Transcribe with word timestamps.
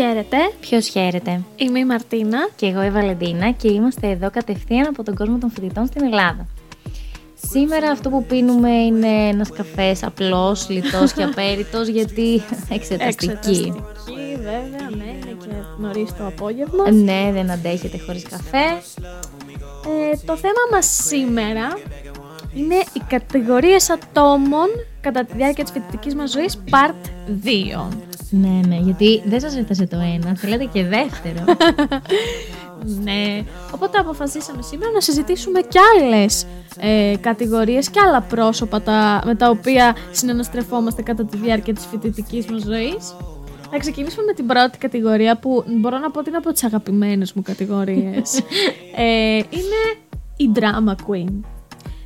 Χαίρετε. 0.00 0.36
Ποιος 0.60 0.88
χαίρεται; 0.88 1.40
Είμαι 1.56 1.78
η 1.78 1.84
Μαρτίνα. 1.84 2.48
Και 2.56 2.66
εγώ 2.66 2.84
η 2.84 2.90
Βαλεντίνα 2.90 3.50
και 3.50 3.68
είμαστε 3.68 4.08
εδώ 4.08 4.30
κατευθείαν 4.30 4.86
από 4.86 5.02
τον 5.02 5.14
κόσμο 5.14 5.38
των 5.38 5.50
φοιτητών 5.50 5.86
στην 5.86 6.04
Ελλάδα. 6.04 6.46
Σήμερα 7.50 7.90
αυτό 7.90 8.10
που 8.10 8.24
πίνουμε 8.24 8.70
είναι 8.70 9.08
ένας 9.08 9.50
καφές 9.50 10.02
απλός, 10.02 10.68
λιτός 10.68 11.12
και 11.12 11.22
απέριτος 11.22 11.88
γιατί 11.88 12.42
εξεταστική. 12.70 13.26
Εξεταστική, 13.26 13.72
βέβαια, 14.36 14.88
ναι, 14.96 15.04
είναι 15.04 15.36
και 15.40 15.54
νωρίς 15.78 16.16
το 16.16 16.26
απόγευμα. 16.26 16.90
Ναι, 16.90 17.30
δεν 17.32 17.50
αντέχετε 17.50 17.98
χωρίς 17.98 18.22
καφέ. 18.22 18.66
Ε, 19.86 20.16
το 20.24 20.36
θέμα 20.36 20.62
μας 20.72 20.86
σήμερα 21.06 21.78
είναι 22.54 22.74
οι 22.74 23.00
κατηγορίες 23.08 23.90
ατόμων 23.90 24.68
κατά 25.00 25.24
τη 25.24 25.36
διάρκεια 25.36 25.64
της 25.64 25.72
φοιτητικής 25.72 26.14
μας 26.14 26.30
ζωής 26.30 26.62
Part 26.70 27.08
2. 27.44 27.88
Ναι, 28.30 28.60
ναι, 28.66 28.76
γιατί 28.76 29.22
δεν 29.24 29.40
σας 29.40 29.56
έφτασε 29.56 29.86
το 29.86 29.96
ένα, 29.96 30.36
θέλετε 30.36 30.64
και 30.64 30.84
δεύτερο. 30.84 31.44
Ναι, 33.02 33.44
οπότε 33.74 33.98
αποφασίσαμε 33.98 34.62
σήμερα 34.62 34.92
να 34.92 35.00
συζητήσουμε 35.00 35.60
κι 35.60 35.78
άλλες 35.78 36.46
ε, 36.80 37.16
κατηγορίες 37.20 37.90
και 37.90 38.00
άλλα 38.06 38.20
πρόσωπα 38.20 38.82
τα, 38.82 39.22
με 39.24 39.34
τα 39.34 39.48
οποία 39.50 39.96
συναναστρεφόμαστε 40.10 41.02
κατά 41.02 41.24
τη 41.24 41.36
διάρκεια 41.36 41.74
της 41.74 41.86
φοιτητικής 41.86 42.46
μας 42.46 42.62
ζωής. 42.62 43.14
Θα 43.70 43.78
ξεκινήσουμε 43.78 44.24
με 44.24 44.32
την 44.32 44.46
πρώτη 44.46 44.78
κατηγορία 44.78 45.38
που 45.38 45.64
μπορώ 45.66 45.98
να 45.98 46.10
πω 46.10 46.18
ότι 46.18 46.28
είναι 46.28 46.38
από 46.38 46.52
τις 46.52 46.64
αγαπημένες 46.64 47.32
μου 47.32 47.42
κατηγορίες. 47.42 48.38
ε, 48.96 49.36
είναι 49.36 49.80
η 50.36 50.50
drama 50.54 50.92
queen. 50.92 51.40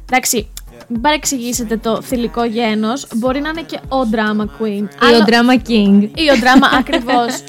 Εντάξει, 0.08 0.36
μην 0.36 0.53
παρεξηγήσετε 1.00 1.76
το 1.76 2.02
θηλυκό 2.02 2.44
γένος, 2.44 3.06
μπορεί 3.14 3.40
να 3.40 3.48
είναι 3.48 3.62
και 3.62 3.80
ο 3.88 4.08
drama 4.12 4.42
queen. 4.42 4.88
Ή 5.10 5.14
ο 5.14 5.24
drama 5.26 5.68
king. 5.68 6.08
Ή 6.14 6.30
ο 6.30 6.34
drama 6.40 6.68
ακριβώς. 6.78 7.42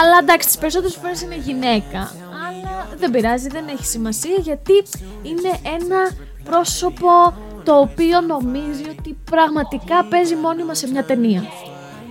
Αλλά 0.00 0.18
εντάξει, 0.22 0.46
τις 0.46 0.58
περισσότερες 0.58 0.94
φορές 0.94 1.22
είναι 1.22 1.36
γυναίκα. 1.36 2.12
Αλλά 2.48 2.88
δεν 2.96 3.10
πειράζει, 3.10 3.48
δεν 3.48 3.64
έχει 3.68 3.84
σημασία 3.86 4.36
γιατί 4.38 4.72
είναι 5.22 5.58
ένα 5.80 6.10
πρόσωπο 6.44 7.34
το 7.64 7.74
οποίο 7.78 8.20
νομίζει 8.20 8.84
ότι 8.98 9.16
πραγματικά 9.30 10.04
παίζει 10.04 10.34
μόνιμα 10.34 10.74
σε 10.74 10.88
μια 10.88 11.04
ταινία. 11.04 11.42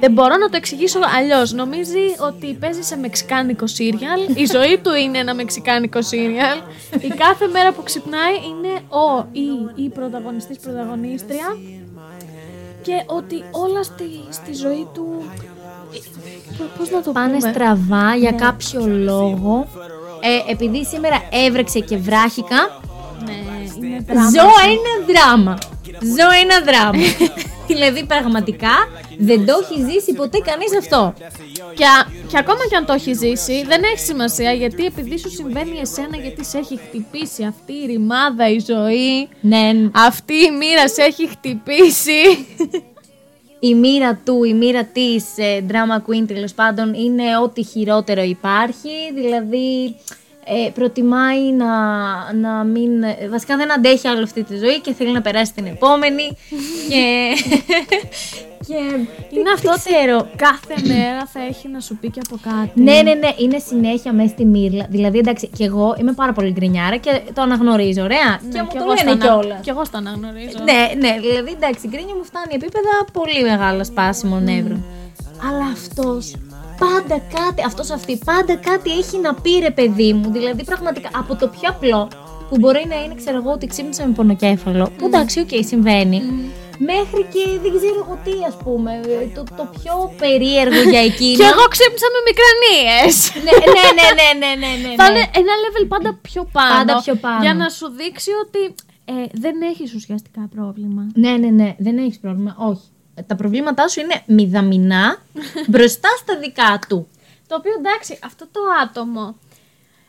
Δεν 0.02 0.12
μπορώ 0.12 0.36
να 0.38 0.50
το 0.50 0.56
εξηγήσω 0.58 1.00
αλλιώς. 1.18 1.52
Νομίζει 1.54 2.06
ότι 2.30 2.54
παίζει 2.60 2.82
σε 2.82 2.96
μεξικάνικο 2.98 3.68
σύριαλ. 3.68 4.20
Η 4.34 4.46
ζωή 4.46 4.78
του 4.84 4.94
είναι 4.96 5.18
ένα 5.18 5.34
μεξικάνικο 5.36 6.02
σύριαλ. 6.02 6.58
Η 7.02 7.08
κάθε 7.08 7.48
μέρα 7.48 7.72
που 7.72 7.84
ξυπνάει 7.84 8.34
είναι 8.50 8.74
ο 8.90 9.28
ή 9.32 9.84
η 9.84 9.90
πρωταγωνιστής 9.90 10.58
πρωταγωνίστρια. 10.58 11.58
Και 12.82 13.04
ότι 13.06 13.44
όλα 13.52 13.84
στη, 13.84 14.06
στη 14.30 14.54
ζωή 14.54 14.88
του. 14.94 15.24
Πώς 16.78 16.90
να 16.90 17.02
το 17.02 17.12
Πάνε 17.12 17.38
πούμε; 17.38 17.52
στραβά 17.52 18.16
για 18.16 18.32
Ναι. 18.32 18.38
κάποιο 18.38 18.86
λόγο. 18.88 19.68
Ε, 20.22 20.52
επειδή 20.52 20.86
σήμερα 20.86 21.22
έβρεξε 21.46 21.80
και 21.80 21.98
βράχικα, 21.98 22.80
Ναι, 23.26 23.34
είναι 23.88 24.04
Ζω 24.06 24.48
ένα 24.72 24.94
δράμα. 25.14 25.58
Ζω 26.02 26.28
ένα 26.44 26.62
δράμα. 26.66 27.04
δηλαδή 27.72 28.06
πραγματικά 28.06 28.70
δεν 29.22 29.46
το 29.46 29.54
έχει 29.62 29.82
ζήσει 29.92 30.14
ποτέ 30.14 30.38
κανείς 30.46 30.78
αυτό. 30.78 31.14
Και, 31.76 31.86
α- 31.86 32.08
και 32.28 32.38
ακόμα 32.38 32.60
και 32.70 32.76
αν 32.76 32.86
το 32.86 32.94
έχει 32.94 33.14
ζήσει, 33.14 33.64
δεν 33.68 33.84
έχει 33.84 34.00
σημασία 34.00 34.52
γιατί 34.52 34.86
επειδή 34.86 35.18
σου 35.20 35.30
συμβαίνει 35.30 35.80
εσένα, 35.82 36.18
γιατί 36.18 36.46
σε 36.46 36.58
έχει 36.58 36.78
χτυπήσει 36.88 37.44
αυτή 37.44 37.74
η 37.74 37.86
ρημάδα 37.86 38.50
η 38.50 38.60
ζωή, 38.60 39.28
Ναι, 39.42 39.72
αυτή 39.92 40.34
η 40.34 40.52
μοίρα 40.60 40.88
σε 40.88 41.02
έχει 41.02 41.28
χτυπήσει. 41.28 42.22
η 43.60 43.76
μοίρα 43.76 44.22
του, 44.26 44.44
η 44.44 44.54
μοίρα 44.54 44.84
της 44.84 45.24
ε, 45.38 45.66
drama 45.70 45.98
queen 46.10 46.24
τέλος 46.28 46.54
πάντων 46.54 46.94
είναι 46.94 47.38
ό,τι 47.44 47.64
χειρότερο 47.64 48.22
υπάρχει. 48.22 48.90
Δηλαδή 49.16 49.96
ε, 50.46 50.70
προτιμάει 50.70 51.52
να, 51.52 51.68
να 52.34 52.64
μην... 52.64 53.04
ε, 53.04 53.28
Βασικά 53.30 53.58
δεν 53.58 53.72
αντέχει 53.74 54.08
άλλο 54.08 54.24
αυτή 54.24 54.44
τη 54.44 54.58
ζωή 54.58 54.80
και 54.82 54.94
θέλει 54.94 55.12
να 55.12 55.22
περάσει 55.22 55.54
την 55.54 55.66
επόμενη. 55.66 56.38
και... 56.90 57.28
και 58.68 58.74
Είναι 59.30 59.52
αυτό 59.54 59.70
δεν 59.70 59.80
ότι 59.80 59.94
ξέρω. 59.96 60.28
κάθε 60.36 60.94
μέρα 60.94 61.26
θα 61.34 61.40
έχει 61.50 61.68
να 61.68 61.80
σου 61.80 61.98
πει 61.98 62.10
και 62.10 62.20
από 62.30 62.40
κάτι. 62.44 62.82
Ναι, 62.82 63.02
ναι, 63.02 63.14
ναι, 63.14 63.30
είναι 63.38 63.58
συνέχεια 63.60 64.14
μέσα 64.14 64.28
στη 64.28 64.46
μίρλα. 64.46 64.86
Δηλαδή, 64.90 65.18
εντάξει, 65.18 65.48
και 65.58 65.64
εγώ 65.64 65.96
είμαι 66.00 66.14
πάρα 66.14 66.34
πολύ 66.34 66.52
γκρινιάρα 66.52 66.98
και 66.98 67.22
το 67.34 67.42
αναγνωρίζω, 67.42 68.02
ωραία. 68.04 68.40
Ναι, 68.44 68.50
και 68.54 68.62
μου 68.62 68.68
κι 68.68 68.78
το 68.78 68.84
εγώ 68.84 68.88
λένε 68.88 69.00
στο 69.00 69.10
ανα- 69.12 69.26
κιόλας. 69.26 69.60
Κι 69.62 69.70
εγώ 69.70 69.86
στο 69.86 69.98
αναγνωρίζω. 69.98 70.58
Ναι, 70.64 71.08
ναι, 71.08 71.18
δηλαδή 71.22 71.52
εντάξει, 71.52 71.86
η 71.86 71.90
γκρίνια 71.92 72.16
μου 72.16 72.24
φτάνει 72.24 72.54
επίπεδα 72.54 72.94
πολύ 73.14 73.44
μεγάλα 73.44 73.84
σπάσιμο 73.84 74.40
νεύρων. 74.40 74.84
Αλλά 75.50 75.66
αυτός 75.74 76.34
πάντα 76.84 77.16
κάτι, 77.38 77.62
αυτός 77.66 77.90
αυτή, 77.90 78.20
πάντα 78.26 78.56
κάτι 78.56 78.90
έχει 78.92 79.18
να 79.18 79.34
πει 79.34 79.52
ρε 79.60 79.72
παιδί 79.72 80.14
μου. 80.14 80.32
Δηλαδή 80.32 80.64
πραγματικά 80.64 81.10
από 81.14 81.36
το 81.36 81.48
πιο 81.48 81.70
απλό 81.70 82.08
που 82.50 82.56
μπορεί 82.60 82.86
να 82.88 83.04
είναι, 83.04 83.16
ξέρω 83.16 83.38
εγώ, 83.38 83.52
ότι 83.52 83.66
ξύπνησα 83.68 84.06
με 84.08 84.14
πονοκέφαλο. 84.14 84.92
Που 84.98 85.06
εντάξει, 85.06 85.40
οκ, 85.40 85.54
συμβαίνει. 85.72 86.22
Μέχρι 86.92 87.24
και 87.34 87.44
δεν 87.64 87.72
ξέρω 87.78 88.00
εγώ 88.04 88.16
τι, 88.26 88.36
ας 88.50 88.58
πούμε. 88.64 88.92
Το, 89.36 89.44
το 89.60 89.66
πιο 89.78 89.94
περίεργο 90.18 90.82
για 90.94 91.04
εκείνο. 91.10 91.38
Και 91.40 91.48
εγώ 91.54 91.64
ξύπνησα 91.76 92.08
με 92.16 92.20
μικρανίες. 92.30 93.14
ναι, 93.46 93.54
ναι, 93.76 93.86
ναι, 93.98 94.08
ναι, 94.20 94.30
ναι, 94.42 94.52
ναι, 94.64 94.72
ναι, 94.84 94.96
Θα 95.02 95.06
ναι. 95.12 95.12
είναι 95.12 95.28
ένα 95.42 95.54
level 95.64 95.86
πάντα 95.94 96.20
πιο 96.22 96.44
πάνω. 96.52 96.76
Πάντα 96.78 97.02
πιο 97.06 97.16
πάνω. 97.16 97.42
Για 97.46 97.54
να 97.54 97.70
σου 97.70 97.88
δείξει 98.00 98.32
ότι 98.44 98.62
ε, 99.06 99.14
δεν 99.44 99.56
έχεις 99.62 99.94
ουσιαστικά 99.94 100.50
πρόβλημα. 100.56 101.04
Ναι, 101.14 101.32
ναι, 101.32 101.50
ναι, 101.60 101.76
δεν 101.78 101.98
έχεις 101.98 102.20
πρόβλημα. 102.20 102.56
Όχι. 102.60 102.88
Τα 103.28 103.36
προβλήματά 103.36 103.88
σου 103.88 104.00
είναι 104.00 104.22
μηδαμινά 104.26 105.18
μπροστά 105.68 106.10
στα 106.18 106.38
δικά 106.38 106.80
του. 106.88 107.08
Το 107.48 107.56
οποίο 107.56 107.72
εντάξει, 107.78 108.20
αυτό 108.24 108.48
το 108.52 108.60
άτομο 108.84 109.36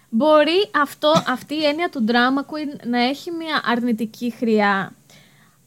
μπορεί 0.08 0.70
αυτό, 0.82 1.12
αυτή 1.26 1.54
η 1.54 1.64
έννοια 1.64 1.88
του 1.88 2.04
drama 2.08 2.40
queen 2.40 2.86
να 2.86 3.02
έχει 3.02 3.30
μια 3.30 3.62
αρνητική 3.64 4.34
χρειά. 4.38 4.92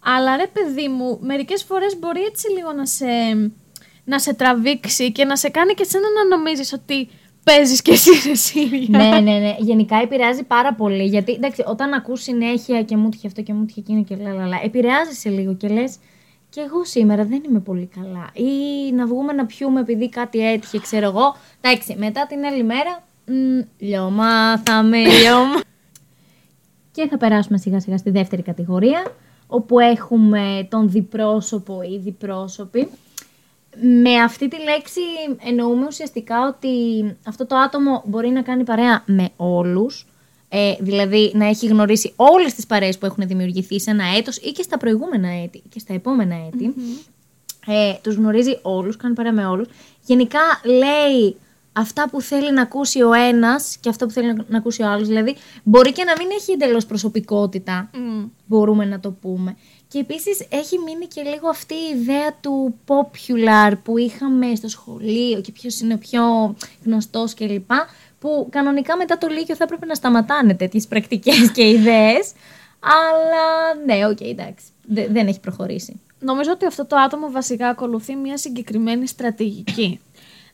Αλλά 0.04 0.36
ρε 0.36 0.48
παιδί 0.48 0.88
μου, 0.88 1.20
μερικές 1.22 1.64
φορές 1.64 2.00
μπορεί 2.00 2.22
έτσι 2.22 2.52
λίγο 2.52 2.72
να 2.72 2.86
σε, 2.86 3.06
να 4.04 4.20
σε 4.20 4.34
τραβήξει 4.34 5.12
και 5.12 5.26
να 5.26 5.36
σε 5.36 5.50
κάνει 5.50 5.74
και 5.74 5.84
εσένα 5.86 6.06
να 6.12 6.38
νομίζεις 6.38 6.74
ότι 6.74 7.10
παίζεις 7.44 7.82
και 7.82 7.92
εσύ 7.92 8.14
σε 8.14 8.36
σύρια. 8.36 8.88
ναι, 8.98 9.20
ναι, 9.20 9.38
ναι. 9.38 9.56
Γενικά 9.60 9.98
επηρεάζει 9.98 10.44
πάρα 10.44 10.74
πολύ. 10.74 11.04
Γιατί 11.04 11.32
εντάξει, 11.32 11.64
όταν 11.68 11.94
ακούς 11.94 12.22
συνέχεια 12.22 12.84
και 12.84 12.98
μου 12.98 13.10
τύχε 13.10 13.28
αυτό 13.28 13.42
και 13.42 13.54
μου 13.54 13.66
τύχε 13.66 13.80
εκείνο 13.80 14.04
και 14.04 14.16
λαλαλα, 14.16 14.60
επηρεάζει 14.64 15.14
σε 15.14 15.30
λίγο 15.30 15.56
και 15.56 15.68
λες. 15.68 15.96
Και 16.56 16.62
εγώ 16.62 16.86
σήμερα 16.86 17.26
δεν 17.26 17.44
είμαι 17.48 17.60
πολύ 17.60 17.90
καλά. 17.96 18.30
Ή 18.34 18.92
να 18.92 19.06
βγούμε 19.06 19.34
να 19.34 19.46
πιούμε 19.46 19.80
επειδή 19.80 20.10
κάτι 20.10 20.52
έτυχε, 20.52 20.80
ξέρω 20.80 21.06
εγώ. 21.06 21.36
Εντάξει, 21.62 21.96
μετά 21.98 22.26
την 22.28 22.46
άλλη 22.46 22.64
μέρα. 22.64 23.04
Μ, 23.26 23.62
λιώμα, 23.78 24.58
θα 24.58 24.84
με 24.84 24.98
λιώμα. 24.98 25.62
και 26.92 27.08
θα 27.08 27.18
περάσουμε 27.18 27.58
σιγά 27.58 27.80
σιγά 27.80 27.98
στη 27.98 28.10
δεύτερη 28.10 28.42
κατηγορία, 28.42 29.04
όπου 29.48 29.80
έχουμε 29.80 30.68
τον 30.70 30.90
διπρόσωπο 30.90 31.82
ή 31.82 31.98
διπρόσωπη. 31.98 32.90
Με 34.04 34.16
αυτή 34.16 34.48
τη 34.48 34.58
λέξη 34.64 35.02
εννοούμε 35.46 35.86
ουσιαστικά 35.86 36.48
ότι 36.48 36.70
αυτό 37.28 37.46
το 37.46 37.56
άτομο 37.56 38.04
μπορεί 38.06 38.30
να 38.30 38.42
κάνει 38.42 38.64
παρέα 38.64 39.04
με 39.06 39.30
όλους, 39.36 40.08
ε, 40.58 40.76
δηλαδή 40.80 41.32
να 41.34 41.48
έχει 41.48 41.68
γνωρίσει 41.68 42.14
όλες 42.16 42.54
τις 42.54 42.66
παρέες 42.66 42.98
που 42.98 43.06
έχουν 43.06 43.28
δημιουργηθεί 43.28 43.80
σε 43.80 43.92
ένα 43.92 44.04
έτος 44.18 44.38
ή 44.38 44.52
και 44.52 44.62
στα 44.62 44.78
προηγούμενα 44.78 45.30
έτη 45.44 45.64
και 45.70 45.80
στα 45.80 45.94
επόμενα 45.94 46.36
έτη. 46.48 46.74
Ε, 47.68 47.94
τους 48.02 48.16
γνωρίζει 48.16 48.60
όλους, 48.62 48.98
κάνει 48.98 49.14
παρέα 49.14 49.32
με 49.32 49.46
όλους. 49.46 49.68
Γενικά 50.06 50.40
λέει 50.64 51.36
αυτά 51.74 52.10
που 52.10 52.22
θέλει 52.22 52.54
να 52.54 52.62
ακούσει 52.62 53.02
ο 53.02 53.14
ένας 53.14 53.78
και 53.78 53.90
αυτά 53.90 54.06
που 54.06 54.12
θέλει 54.12 54.34
να, 54.34 54.46
να 54.48 54.58
ακούσει 54.58 54.82
ο 54.82 54.88
άλλος. 54.88 55.08
Δηλαδή 55.08 55.36
μπορεί 55.64 55.92
και 55.92 56.04
να 56.04 56.14
μην 56.18 56.28
έχει 56.40 56.52
εντελώς 56.52 56.86
προσωπικότητα 56.86 57.90
Μμ. 57.94 58.24
μπορούμε 58.46 58.86
να 58.86 59.00
το 59.00 59.12
πούμε. 59.12 59.56
Και 59.88 60.00
επίσης 60.00 60.48
έχει 60.50 60.80
μείνει 60.80 61.06
και 61.06 61.22
λίγο 61.22 61.50
αυτή 61.50 61.74
η 61.74 62.00
ιδέα 62.00 62.34
του 62.42 62.76
popular 62.88 63.74
που 63.84 63.98
είχαμε 63.98 64.56
στο 64.56 64.68
σχολείο 64.68 65.42
και 65.42 65.52
ποιος 65.52 65.80
είναι 65.80 65.94
ο 65.94 65.98
πιο 65.98 66.56
γνωστός 66.86 67.34
κλπ. 67.34 67.72
Που 68.20 68.48
κανονικά 68.52 68.98
μετά 68.98 69.18
το 69.18 69.28
Λύκειο 69.28 69.56
θα 69.56 69.64
έπρεπε 69.64 69.86
να 69.86 69.94
σταματάνε 69.94 70.54
τέτοιες 70.54 70.88
πρακτικές 70.88 71.52
και 71.52 71.70
ιδέες. 71.70 72.32
Αλλά 72.80 73.76
ναι, 73.86 74.08
οκ, 74.08 74.22
εντάξει. 74.22 74.66
Δε- 74.88 75.08
δεν 75.08 75.28
έχει 75.28 75.40
προχωρήσει. 75.40 76.02
Νομίζω 76.20 76.52
ότι 76.52 76.66
αυτό 76.66 76.86
το 76.86 76.96
άτομο 76.96 77.32
βασικά 77.32 77.68
ακολουθεί 77.68 78.16
μια 78.16 78.38
συγκεκριμένη 78.38 79.08
στρατηγική. 79.08 80.00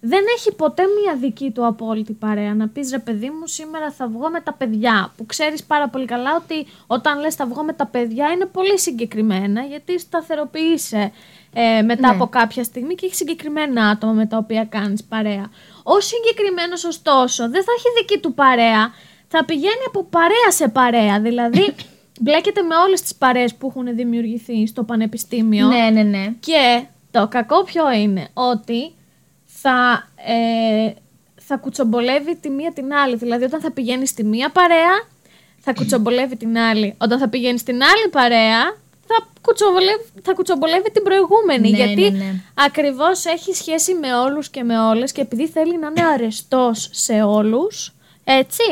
Δεν 0.04 0.24
έχει 0.38 0.54
ποτέ 0.56 0.84
μια 1.02 1.16
δική 1.16 1.52
του 1.52 1.66
απόλυτη 1.66 2.14
παρέα. 2.14 2.56
Να 2.56 2.68
πεις 2.68 2.92
ρε 2.92 3.00
παιδί 3.00 3.30
μου, 3.30 3.48
σήμερα 3.48 3.92
θα 3.92 4.08
βγω 4.08 4.30
με 4.30 4.42
τα 4.42 4.54
παιδιά. 4.54 5.14
Που 5.18 5.26
ξέρεις 5.26 5.64
πάρα 5.64 5.90
πολύ 5.90 6.06
καλά 6.06 6.36
ότι 6.36 6.68
όταν 6.88 7.20
λες 7.20 7.36
θα 7.36 7.46
βγω 7.46 7.64
με 7.64 7.74
τα 7.74 7.86
παιδιά 7.86 8.28
είναι 8.32 8.46
πολύ 8.46 8.80
συγκεκριμένα 8.80 9.62
γιατί 9.62 10.00
σταθεροποιείσαι 10.00 11.12
ε, 11.54 11.82
μετά 11.82 12.08
Ναι. 12.08 12.14
από 12.14 12.28
κάποια 12.28 12.64
στιγμή 12.64 12.96
και 12.96 13.06
έχει 13.06 13.16
συγκεκριμένα 13.16 13.88
άτομα 13.90 14.14
με 14.14 14.26
τα 14.26 14.38
οποία 14.38 14.66
κάνεις 14.66 15.04
παρέα. 15.04 15.50
Ο 15.84 16.00
συγκεκριμένος 16.00 16.84
ωστόσο 16.84 17.50
δεν 17.50 17.64
θα 17.64 17.72
έχει 17.78 17.88
δική 17.98 18.20
του 18.20 18.34
παρέα. 18.34 18.92
Θα 19.28 19.46
πηγαίνει 19.46 19.84
από 19.88 20.04
παρέα 20.04 20.52
σε 20.52 20.68
παρέα. 20.68 21.20
Δηλαδή 21.20 21.76
μπλέκεται 22.22 22.62
με 22.62 22.76
όλες 22.76 23.02
τις 23.02 23.16
παρέες 23.16 23.56
που 23.56 23.68
έχουν 23.68 23.96
δημιουργηθεί 23.96 24.68
στο 24.68 24.84
πανεπιστήμιο. 24.84 25.68
Ναι, 25.68 25.90
ναι, 25.90 26.04
ναι. 26.04 26.34
Και 26.40 26.84
το 27.12 27.28
κακό 27.28 27.64
ποιο 27.64 27.92
είναι, 27.92 28.28
ότι 28.34 28.92
θα, 29.46 30.08
ε, 30.16 30.92
θα 31.36 31.58
κουτσομπολεύει 31.58 32.36
τη 32.36 32.50
μία 32.50 32.74
την 32.74 32.94
άλλη. 32.94 33.16
Δηλαδή, 33.16 33.44
όταν 33.44 33.62
θα 33.62 33.72
πηγαίνει 33.72 34.08
στη 34.08 34.24
μία 34.24 34.50
παρέα, 34.50 35.08
θα 35.60 35.74
κουτσομπολεύει 35.74 36.38
την 36.38 36.58
άλλη. 36.58 36.96
Όταν 36.98 37.20
θα 37.20 37.30
πηγαίνει 37.30 37.58
στην 37.58 37.76
άλλη 37.84 38.10
παρέα, 38.12 38.76
θα 39.12 39.28
κουτσομπολεύει, 39.42 40.04
θα 40.22 40.34
κουτσομπολεύει 40.34 40.92
την 40.92 41.04
προηγούμενη. 41.04 41.70
Ναι, 41.70 41.78
γιατί 41.78 42.02
ναι, 42.02 42.18
ναι. 42.18 42.34
ακριβώς 42.54 43.26
έχει 43.26 43.54
σχέση 43.54 43.94
με 43.94 44.16
όλους 44.16 44.50
και 44.50 44.64
με 44.64 44.80
όλες 44.80 45.12
και 45.12 45.22
επειδή 45.22 45.48
θέλει 45.48 45.78
να 45.80 45.88
είναι 45.88 46.08
αρεστός 46.14 46.90
σε 46.92 47.22
όλους, 47.22 47.94
έτσι, 48.24 48.70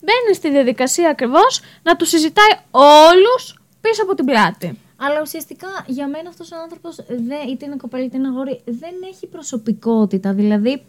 μπαίνει 0.00 0.34
στη 0.34 0.50
διαδικασία 0.50 1.10
ακριβώς 1.10 1.60
να 1.82 1.96
τους 1.96 2.04
συζητάει 2.04 2.52
όλους 2.70 3.60
πίσω 3.80 4.02
από 4.02 4.14
την 4.14 4.24
πλάτη. 4.24 4.78
Αλλά 4.96 5.20
ουσιαστικά 5.20 5.68
για 5.86 6.08
μένα 6.08 6.28
αυτός 6.28 6.52
ο 6.52 6.56
άνθρωπος, 6.62 6.98
είτε 7.50 7.64
είναι 7.64 7.76
κοπέλα 7.76 8.04
είτε 8.04 8.16
είναι 8.16 8.28
αγόρι, 8.28 8.60
δεν 8.64 8.94
έχει 9.12 9.26
προσωπικότητα. 9.26 10.32
Δηλαδή, 10.32 10.82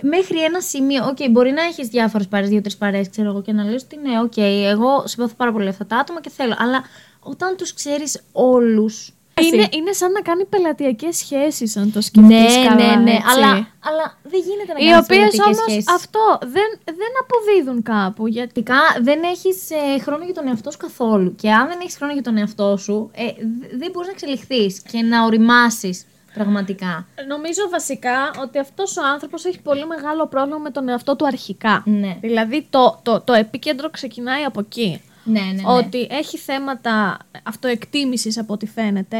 μέχρι 0.00 0.42
ένα 0.42 0.60
σημείο, 0.60 1.04
οκ, 1.04 1.30
μπορεί 1.30 1.50
να 1.50 1.62
έχεις 1.62 1.88
διάφορες 1.88 2.28
παρέ, 2.28 2.46
δύο-τρεις 2.46 2.76
παρέ, 2.76 3.04
ξέρω 3.04 3.28
εγώ, 3.28 3.42
και 3.42 3.52
να 3.52 3.64
λες 3.64 3.82
ότι 3.82 3.96
ναι, 3.96 4.20
οκ, 4.20 4.36
εγώ 4.36 5.02
συμπαθώ 5.06 5.34
πάρα 5.34 5.52
πολύ 5.52 5.68
αυτά 5.68 5.86
τα 5.86 5.96
άτομα 5.96 6.20
και 6.20 6.30
θέλω. 6.30 6.54
Αλλά 6.58 6.84
όταν 7.22 7.56
τους 7.56 7.74
ξέρεις 7.74 8.20
όλους. 8.32 9.12
Είναι, 9.52 9.68
είναι 9.72 9.92
σαν 9.92 10.12
να 10.12 10.20
κάνει 10.20 10.44
πελατειακές 10.44 11.16
σχέσεις 11.16 11.76
αν 11.76 11.92
το 11.92 12.00
σκεφτείς 12.00 12.56
Ναι, 12.56 12.66
καλά, 12.68 12.96
ναι, 12.96 13.02
ναι, 13.02 13.10
έτσι. 13.10 13.24
αλλά, 13.30 13.46
αλλά 13.80 14.18
δεν 14.22 14.40
γίνεται 14.40 14.72
να 14.72 14.78
Οι 14.78 14.88
κάνεις 14.90 15.04
οποίες 15.04 15.18
πελατειακές 15.18 15.44
όμως 15.58 15.64
σχέσεις. 15.70 15.88
αυτό 15.94 16.38
δεν, 16.42 16.68
δεν 16.84 17.12
αποδίδουν 17.22 17.82
κάπου. 17.82 18.26
Γιατί 18.26 18.62
Πρακτικά 18.62 19.02
δεν 19.02 19.22
έχεις 19.22 19.56
χρόνο 20.02 20.24
για 20.24 20.34
τον 20.34 20.46
εαυτό 20.48 20.70
σου 20.70 20.78
καθόλου. 20.78 21.34
Και 21.34 21.50
αν 21.52 21.66
δεν 21.68 21.78
έχεις 21.80 21.96
χρόνο 21.96 22.12
για 22.12 22.22
τον 22.22 22.36
εαυτό 22.36 22.76
σου, 22.76 23.10
ε, 23.14 23.24
δ- 23.26 23.78
δεν 23.78 23.90
μπορείς 23.92 24.06
να 24.08 24.12
εξελιχθείς 24.12 24.82
και 24.90 25.02
να 25.02 25.24
οριμάσεις 25.24 26.06
πραγματικά. 26.34 27.06
νομίζω 27.28 27.62
βασικά 27.70 28.30
ότι 28.42 28.58
αυτός 28.58 28.96
ο 28.96 29.02
άνθρωπος 29.12 29.44
έχει 29.44 29.60
πολύ 29.60 29.86
μεγάλο 29.86 30.26
πρόβλημα 30.26 30.58
με 30.58 30.70
τον 30.70 30.88
εαυτό 30.88 31.16
του 31.16 31.26
αρχικά. 31.26 31.82
Ναι. 31.86 32.16
Δηλαδή 32.20 32.66
το, 32.70 33.00
το, 33.02 33.20
το 33.20 33.32
επίκεντρο 33.32 33.90
ξεκινάει 33.90 34.42
από 34.42 34.60
εκεί. 34.60 35.02
Ναι, 35.24 35.40
ναι, 35.40 35.46
ναι. 35.52 35.62
Ότι 35.64 36.06
έχει 36.10 36.38
θέματα 36.38 37.18
αυτοεκτίμησης 37.42 38.38
από 38.38 38.52
ό,τι 38.52 38.66
φαίνεται. 38.66 39.18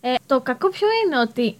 Ε, 0.00 0.14
το 0.26 0.40
κακό 0.40 0.68
ποιο 0.68 0.88
είναι 1.06 1.18
ότι 1.20 1.56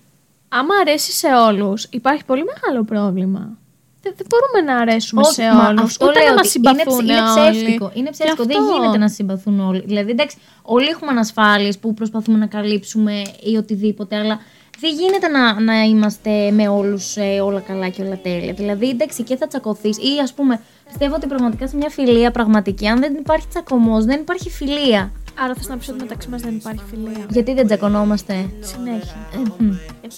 άμα 0.49 0.75
αρέσει 0.81 1.12
σε 1.12 1.27
όλους 1.27 1.87
υπάρχει 1.91 2.25
πολύ 2.25 2.44
μεγάλο 2.44 2.85
πρόβλημα. 2.85 3.59
Δεν, 4.03 4.15
δεν 4.17 4.27
μπορούμε 4.29 4.73
να 4.73 4.81
αρέσουμε 4.81 5.21
Όχι, 5.21 5.33
σε 5.33 5.43
μα 5.53 5.69
όλους. 5.69 5.83
αυτό 5.83 6.06
Ούτε 6.06 6.19
λέω 6.19 6.29
να 6.29 6.35
μας 6.35 6.47
ότι 6.56 6.59
είναι 6.59 6.69
συμπαθούν 6.83 7.05
ψ- 7.06 7.11
είναι, 7.11 7.21
όλοι. 7.41 7.50
ψεύτικο. 7.50 7.91
Είναι 7.94 8.05
Και 8.05 8.11
ψεύτικο. 8.12 8.44
Δεν 8.44 8.61
αυτό. 8.62 8.73
γίνεται 8.75 8.99
να 8.99 9.09
συμπαθούν 9.09 9.61
όλοι. 9.61 9.83
Δηλαδή, 9.87 10.11
εντάξει, 10.11 10.37
όλοι 10.62 10.87
έχουμε 10.89 11.11
ανασφάλειες 11.11 11.79
που 11.79 11.94
προσπαθούμε 11.94 12.39
να 12.39 12.47
καλύψουμε 12.47 13.23
ή 13.43 13.56
οτιδήποτε, 13.56 14.17
αλλά 14.17 14.41
δεν 14.79 14.93
γίνεται 14.94 15.29
να, 15.29 15.61
να 15.61 15.81
είμαστε 15.82 16.50
με 16.50 16.69
όλους 16.69 17.17
όλα 17.43 17.61
καλά 17.61 17.89
και 17.89 18.03
όλα 18.03 18.19
τέλεια. 18.23 18.53
Δηλαδή, 18.53 18.89
εντάξει, 18.89 19.23
και 19.23 19.37
θα 19.37 19.47
τσακωθείς 19.47 19.97
ή 19.97 20.19
ας 20.23 20.32
πούμε, 20.32 20.61
πιστεύω 20.87 21.15
ότι 21.15 21.27
πραγματικά 21.27 21.69
σε 21.69 21.77
μια 21.77 21.88
φιλία 21.91 22.31
πραγματική, 22.31 22.87
αν 22.87 23.00
δεν 23.00 23.15
υπάρχει 23.15 23.47
τσακωμός, 23.49 24.05
δεν 24.05 24.21
υπάρχει 24.21 24.50
φιλία. 24.50 25.12
Άρα 25.38 25.55
θες 25.55 25.69
να 25.69 25.77
πεις 25.77 25.88
ότι 25.88 25.99
μεταξύ 26.00 26.29
μας 26.29 26.41
δεν 26.41 26.55
υπάρχει 26.56 26.83
φιλία. 26.91 27.27
Γιατί 27.31 27.55
δεν 27.55 27.67
τσακωνόμαστε; 27.67 28.50
Συνέχεια. 28.61 29.29
Ε, 29.35 29.38
μ, 29.65 29.71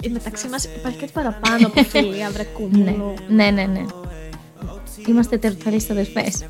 Ε, 0.05 0.09
μεταξύ 0.09 0.49
μας 0.49 0.65
υπάρχει 0.65 0.99
κάτι 0.99 1.13
παραπάνω 1.13 1.67
από 1.67 1.83
φιλία, 1.85 2.31
βρε 2.31 2.43
ναι, 2.43 2.49
κούμπουλο. 2.49 3.15
ναι, 3.29 3.51
ναι, 3.51 3.63
ναι. 3.63 3.85
Είμαστε 5.09 5.39
τερθαλείς 5.39 5.91
αδερφές. 5.91 6.43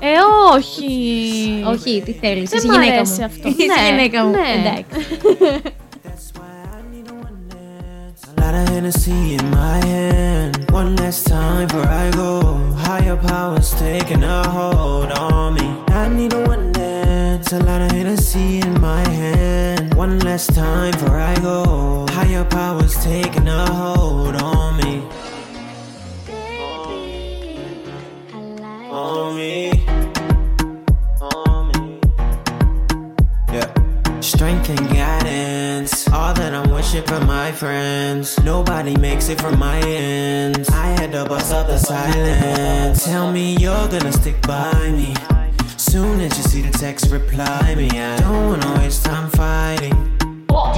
Ε, 0.00 0.06
όχι. 0.52 0.82
Όχι, 1.66 2.02
τι 2.04 2.12
θέλεις, 2.12 2.50
Δεν 2.50 2.58
είσαι 2.58 2.68
μ' 2.68 2.72
γυναίκα 2.72 2.92
αρέσει 2.94 3.18
μου. 3.20 3.24
αυτό. 3.24 3.48
Είσαι 3.48 3.64
Ναι, 3.82 3.88
γυναίκα 3.90 4.24
μου. 4.24 4.30
ναι. 4.30 4.82
Got 8.48 8.66
a 8.66 8.72
Hennessy 8.72 9.34
in 9.34 9.50
my 9.50 9.76
hand. 9.84 10.70
One 10.70 10.96
last 10.96 11.26
time 11.26 11.68
before 11.68 11.84
I 11.84 12.10
go. 12.12 12.56
Higher 12.78 13.14
powers 13.14 13.74
taking 13.74 14.24
a 14.24 14.48
hold 14.48 15.12
on 15.12 15.52
me. 15.52 15.68
I 15.88 16.08
need 16.08 16.32
a 16.32 16.40
one 16.46 16.72
dance. 16.72 17.52
A 17.52 17.58
lot 17.58 17.82
of 17.82 17.90
Hennessy 17.90 18.60
in 18.60 18.80
my 18.80 19.06
hand. 19.06 19.92
One 19.92 20.18
last 20.20 20.54
time 20.54 20.92
before 20.92 21.18
I 21.18 21.34
go. 21.40 22.06
Higher 22.08 22.46
powers 22.46 22.96
taking 23.04 23.48
a 23.48 23.70
hold. 23.70 23.97
my 37.47 37.51
friends. 37.51 38.39
Nobody 38.43 38.95
makes 38.97 39.29
it 39.29 39.39
from 39.41 39.59
my 39.59 39.79
ends. 39.79 40.69
I 40.69 40.87
had 40.99 41.11
to 41.11 41.25
bust 41.25 41.53
up 41.53 41.67
the 41.67 41.77
silence. 41.77 43.05
Tell 43.05 43.31
me 43.31 43.55
you're 43.57 43.87
gonna 43.93 44.11
stick 44.11 44.39
by 44.55 44.91
me. 44.99 45.13
Soon 45.77 46.19
as 46.21 46.31
you 46.37 46.43
see 46.51 46.61
the 46.61 46.75
text, 46.85 47.11
reply 47.11 47.75
me. 47.75 47.89
I 47.89 48.19
don't 48.21 48.45
wanna 48.51 48.71
waste 48.79 49.05
time 49.05 49.29
fighting. 49.41 49.95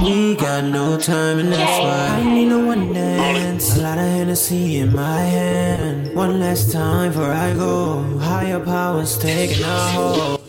We 0.02 0.36
got 0.36 0.64
no 0.78 0.86
time, 0.98 1.36
and 1.42 1.50
that's 1.52 1.78
why 1.84 2.18
I 2.18 2.22
need 2.34 2.48
no 2.54 2.60
one 2.72 2.92
dance. 2.92 3.76
A 3.76 3.82
lot 3.82 3.98
of 3.98 4.08
Hennessy 4.16 4.78
in 4.82 4.94
my 4.94 5.20
hand. 5.36 6.14
One 6.14 6.34
last 6.40 6.72
time 6.72 7.08
before 7.12 7.32
I 7.46 7.54
go. 7.54 7.74
Higher 8.28 8.60
powers 8.60 9.12
taking 9.18 9.64
a 9.64 9.78
hold. 9.94 10.40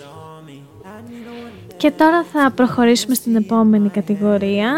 Και 1.78 1.92
τώρα 1.92 2.24
θα 2.34 2.52
προχωρήσουμε 2.56 3.16
στην 3.16 3.36
επόμενη 3.36 3.90
κατηγορία 3.90 4.72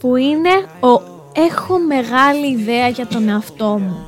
που 0.00 0.16
είναι 0.16 0.50
ο 0.80 1.14
έχω 1.32 1.78
μεγάλη 1.78 2.50
ιδέα 2.50 2.88
για 2.88 3.06
τον 3.06 3.28
εαυτό 3.28 3.78
μου. 3.78 4.06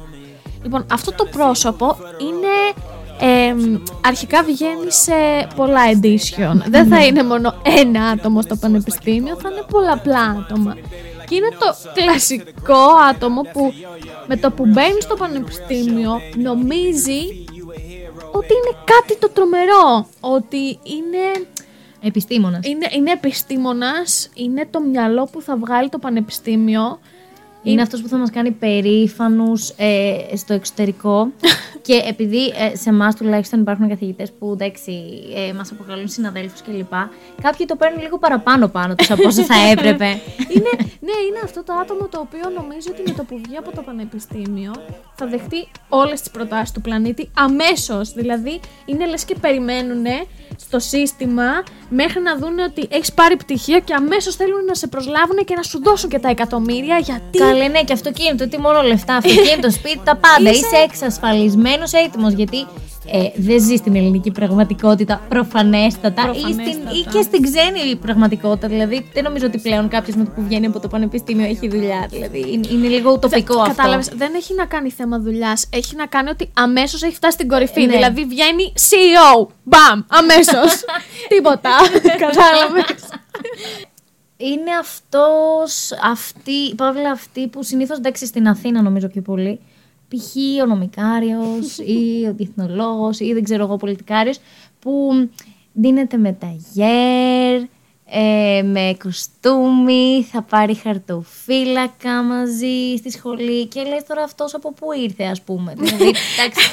Λοιπόν, 0.63 0.87
αυτό 0.93 1.13
το 1.13 1.25
πρόσωπο 1.25 1.97
είναι 2.21 2.87
εμ, 3.21 3.81
αρχικά 4.05 4.43
βγαίνει 4.43 4.93
σε 4.93 5.13
πολλά 5.57 5.81
edition. 5.93 6.63
Δεν 6.69 6.89
θα 6.89 7.05
είναι 7.07 7.23
μόνο 7.23 7.55
ένα 7.63 8.05
άτομο 8.05 8.43
στο 8.43 8.57
πανεπιστήμιο, 8.57 9.37
θα 9.43 9.49
είναι 9.51 9.65
πολλαπλά 9.71 10.45
άτομα. 10.45 10.77
Και 11.29 11.35
είναι 11.35 11.49
το 11.59 11.75
κλασικό 11.95 12.81
άτομο 13.11 13.43
που 13.53 13.73
με 14.27 14.37
το 14.37 14.51
που 14.51 14.67
μπαίνει 14.67 15.01
στο 15.01 15.15
πανεπιστήμιο 15.15 16.21
νομίζει 16.37 17.47
ότι 18.33 18.53
είναι 18.53 18.77
κάτι 18.85 19.19
το 19.19 19.31
τρομερό. 19.31 20.07
Ότι 20.21 20.79
είναι 20.83 21.47
Επιστήμονας. 22.01 22.67
είναι, 22.67 22.89
είναι 22.97 23.11
επιστήμονας, 23.11 24.31
είναι 24.35 24.67
το 24.71 24.81
μυαλό 24.81 25.29
που 25.33 25.43
θα 25.43 25.57
βγάλει 25.57 25.89
το 25.89 25.99
πανεπιστήμιο. 25.99 26.99
Είναι 27.63 27.83
αυτός 27.83 28.03
που 28.03 28.09
θα 28.09 28.17
μας 28.17 28.31
κάνει 28.31 28.51
περήφανους 28.51 29.69
ε, 29.77 30.17
στο 30.37 30.55
εξωτερικό 30.55 31.33
και 31.87 32.03
επειδή 32.09 32.47
ε, 32.47 32.77
σε 32.77 32.89
εμάς 32.89 33.15
τουλάχιστον 33.15 33.61
υπάρχουν 33.61 33.89
καθηγητές 33.89 34.33
που 34.39 34.51
εντάξει, 34.53 34.93
ε, 35.35 35.53
μας 35.53 35.73
αποκαλούν 35.73 36.09
συναδέλφους 36.09 36.63
κλπ. 36.63 36.93
Κάποιοι 37.43 37.67
το 37.67 37.77
παίρνουν 37.77 38.03
λίγο 38.03 38.19
παραπάνω 38.19 38.69
πάνω 38.69 38.95
τους 38.95 39.11
από 39.11 39.27
όσο 39.27 39.43
θα 39.43 39.55
έπρεπε. 39.73 40.07
είναι, 40.49 40.71
ναι, 40.79 41.17
είναι 41.29 41.41
αυτό 41.45 41.65
το 41.65 41.73
άτομο 41.73 42.09
το 42.11 42.21
οποίο 42.21 42.51
νομίζει 42.61 42.91
ότι 42.91 43.03
με 43.07 43.13
το 43.13 43.25
που 43.25 43.41
βγει 43.45 43.57
από 43.57 43.71
το 43.77 43.83
πανεπιστήμιο 43.83 44.73
θα 45.19 45.27
δεχτεί 45.27 45.69
όλες 45.89 46.21
τις 46.21 46.31
προτάσεις 46.31 46.73
του 46.73 46.81
πλανήτη 46.81 47.31
αμέσως. 47.35 48.13
Δηλαδή 48.13 48.61
είναι 48.87 49.07
λες 49.07 49.25
και 49.25 49.35
περιμένουν 49.41 50.05
στο 50.57 50.79
σύστημα 50.79 51.45
μέχρι 51.89 52.21
να 52.21 52.37
δουν 52.37 52.59
ότι 52.59 52.87
έχεις 52.91 53.13
πάρει 53.13 53.37
πτυχίο 53.37 53.81
και 53.81 53.95
αμέσως 53.95 54.37
θέλουν 54.37 54.65
να 54.65 54.75
σε 54.75 54.87
προσλάβουν 54.87 55.37
και 55.45 55.55
να 55.55 55.63
σου 55.63 55.83
δώσουν 55.83 56.11
και 56.11 56.19
τα 56.19 56.29
εκατομμύρια 56.29 56.99
γιατί; 56.99 57.39
Καλέ, 57.39 57.69
ναι, 57.69 57.83
και 57.83 57.93
αυτοκίνητο, 57.93 58.49
τι 58.49 58.59
μόνο 58.59 58.83
λεφτά, 58.83 59.15
αυτοκίνητο, 59.17 59.71
σπίτι, 59.79 60.01
τα 60.05 60.17
πάντα. 60.17 60.51
Είσαι- 60.51 60.67
Είσαι 60.67 60.77
εξασφαλισμένος, 60.85 61.93
έτοιμος. 61.93 62.33
Γιατί 62.33 62.67
ε, 63.11 63.31
δεν 63.35 63.61
ζει 63.61 63.77
στην 63.77 63.97
ελληνική 63.97 64.31
πραγματικότητα 64.31 65.23
προφανέστατα, 65.29 66.31
Ή, 66.35 66.39
στην, 66.39 66.55
Προφανέστατα. 66.57 66.91
ή 66.91 67.03
και 67.13 67.23
στην 67.23 67.43
ξένη 67.43 67.97
πραγματικότητα. 67.97 68.69
Δηλαδή, 68.69 69.09
δεν 69.13 69.23
νομίζω 69.25 69.47
ότι 69.47 69.59
πλέον 69.59 69.89
κάποιος 69.89 70.17
με 70.17 70.25
το 70.25 70.31
που 70.31 70.43
βγαίνει 70.43 70.67
από 70.67 70.81
το 70.81 70.89
πανεπιστήμιο 70.89 71.47
έχει 71.47 71.69
δουλειά. 71.69 72.07
Δηλαδή, 72.11 72.39
είναι, 72.53 72.69
είναι 72.73 72.89
λίγο 72.89 73.13
ουτοπικό 73.13 73.61
αυτό. 73.61 73.75
Κατάλαβες, 73.75 74.09
δεν 74.09 74.35
έχει 74.35 74.55
να 74.55 74.65
κάνει 74.67 74.91
θέμα 74.91 75.19
δουλειάς. 75.19 75.67
Έχει 75.73 75.97
να 75.97 76.07
κάνει 76.07 76.29
ότι 76.29 76.51
αμέσως 76.55 77.03
έχει 77.03 77.15
φτάσει 77.15 77.33
στην 77.33 77.49
κορυφή. 77.49 77.81
Ναι. 77.87 77.93
Δηλαδή 77.93 78.25
βγαίνει 78.25 78.73
CEO. 78.77 79.47
Μπαμ! 79.63 80.01
Αμέσως. 80.09 80.85
Τίποτα. 81.35 81.71
Κατάλαβες. 82.27 83.09
είναι 84.37 84.71
αυτός, 84.81 85.93
αυτή, 86.13 86.75
παύλα 86.77 87.11
αυτή 87.11 87.49
που 87.49 87.63
συνήθως 87.63 87.99
εντάξει 87.99 88.27
στην 88.27 88.49
Αθήνα 88.49 88.83
νομίζω 88.83 89.09
πιο 89.09 89.23
πολύ, 89.23 89.61
π.χ. 90.09 90.63
ο 90.63 90.67
νομικάριος 90.67 91.79
ή 91.79 92.27
ο 92.29 92.35
διεθνολόγος 92.35 93.21
ή 93.21 93.33
δεν 93.33 93.45
ξέρω 93.45 93.65
εγώ 93.65 93.77
πολιτικάριος, 93.77 94.39
που 94.81 95.11
δίνεται 95.73 96.17
με 96.17 96.33
ταγέρ, 96.33 97.63
ε, 98.11 98.63
με 98.63 98.97
κοστούμι, 99.03 100.27
θα 100.31 100.43
πάρει 100.43 100.75
χαρτοφύλακα 100.75 102.23
μαζί 102.23 102.97
στη 102.97 103.11
σχολή 103.11 103.67
και 103.67 103.83
λες 103.83 104.05
τώρα 104.09 104.23
αυτός 104.23 104.55
από 104.55 104.73
πού 104.73 104.93
ήρθε 104.93 105.25
ας 105.25 105.43
πούμε. 105.43 105.75
δηλαδή, 105.79 106.15
εντάξει, 106.39 106.69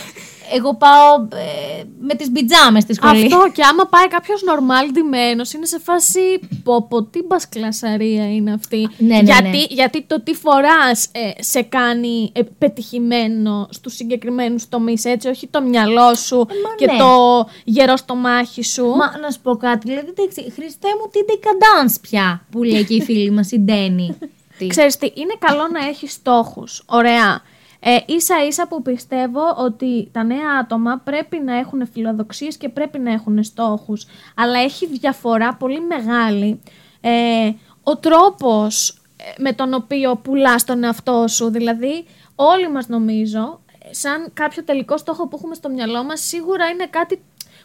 εγώ 0.53 0.75
πάω 0.75 1.13
ε, 1.39 1.83
με 1.99 2.13
τις 2.13 2.31
πιτζάμε 2.31 2.79
στη 2.79 2.93
σχολή. 2.93 3.23
Αυτό 3.23 3.51
και 3.53 3.63
άμα 3.63 3.85
πάει 3.85 4.07
κάποιος 4.07 4.41
νορμάλ 4.41 4.91
ντυμένος 4.91 5.53
είναι 5.53 5.65
σε 5.65 5.79
φάση 5.79 6.39
πω 6.63 6.87
πω 6.89 7.03
τι 7.03 7.23
μπασκλασαρία 7.23 8.35
είναι 8.35 8.53
αυτή. 8.53 8.89
Ναι, 8.97 9.15
ναι, 9.15 9.21
γιατί, 9.21 9.49
ναι. 9.49 9.65
γιατί 9.69 10.01
το 10.01 10.21
τι 10.21 10.33
φοράς 10.33 11.07
ε, 11.11 11.43
σε 11.43 11.61
κάνει 11.61 12.31
ε, 12.33 12.41
πετυχημένο 12.57 13.67
στους 13.69 13.95
συγκεκριμένους 13.95 14.69
τομείς 14.69 15.05
έτσι, 15.05 15.27
όχι 15.27 15.47
το 15.47 15.61
μυαλό 15.61 16.13
σου 16.13 16.47
και 16.77 16.85
ναι. 16.85 16.97
το 16.97 17.45
γερό 17.63 17.97
στομάχι 17.97 18.63
σου. 18.63 18.85
Μα 18.85 19.17
να 19.19 19.31
σου 19.31 19.39
πω 19.41 19.55
κάτι, 19.55 19.87
δηλαδή 19.87 20.13
εντάξει, 20.17 20.51
Χριστέ 20.51 20.87
μου 20.99 21.09
τι 21.11 21.19
decadence 21.27 21.95
πια 22.01 22.45
που 22.51 22.63
λέει 22.63 22.85
και 22.85 22.93
η 22.93 23.01
φίλη 23.01 23.31
μας 23.31 23.51
η 23.51 23.59
Ντένι. 23.59 24.17
Τι. 24.57 24.67
Ξέρεις 24.73 24.97
τι, 24.97 25.11
είναι 25.13 25.35
καλό 25.39 25.67
να 25.67 25.87
έχεις 25.87 26.11
στόχους. 26.11 26.83
Ωραία. 26.85 27.41
Ε, 27.87 27.97
ίσα 28.05 28.45
ίσα 28.45 28.67
που 28.67 28.81
πιστεύω 28.81 29.41
ότι 29.57 30.09
τα 30.11 30.23
νέα 30.23 30.59
άτομα 30.61 31.01
πρέπει 31.03 31.39
να 31.39 31.57
έχουν 31.57 31.87
φιλοδοξίες 31.87 32.57
και 32.57 32.69
πρέπει 32.69 32.99
να 32.99 33.11
έχουν 33.11 33.43
στόχους. 33.43 34.05
Αλλά 34.35 34.59
έχει 34.59 34.87
διαφορά 34.87 35.55
πολύ 35.55 35.81
μεγάλη 35.81 36.61
ε, 37.01 37.51
ο 37.83 37.97
τρόπος 37.97 38.89
ε, 38.89 39.41
με 39.41 39.53
τον 39.53 39.73
οποίο 39.73 40.15
πουλάς 40.15 40.63
τον 40.63 40.83
εαυτό 40.83 41.27
σου. 41.27 41.49
Δηλαδή 41.49 42.05
όλοι 42.35 42.71
μας 42.71 42.87
νομίζω, 42.87 43.61
ε, 43.79 43.93
σαν 43.93 44.29
κάποιο 44.33 44.63
τελικό 44.63 44.97
στόχο 44.97 45.27
που 45.27 45.35
έχουμε 45.37 45.55
στο 45.55 45.69
μυαλό 45.69 46.03
μας, 46.03 46.21
σίγουρα 46.21 46.67
είναι 46.67 46.87
κάτι 46.87 47.23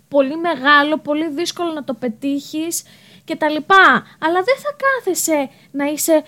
πολύ 0.09 0.37
μεγάλο, 0.37 0.99
πολύ 0.99 1.29
δύσκολο 1.29 1.73
να 1.73 1.85
το 1.85 1.95
πετύχεις 1.95 2.83
και 3.25 3.37
τα 3.37 3.51
λοιπά. 3.51 4.05
Αλλά 4.19 4.43
δεν 4.43 4.57
θα 4.59 4.77
κάθεσαι 4.83 5.51
να 5.71 5.85
είσαι 5.85 6.23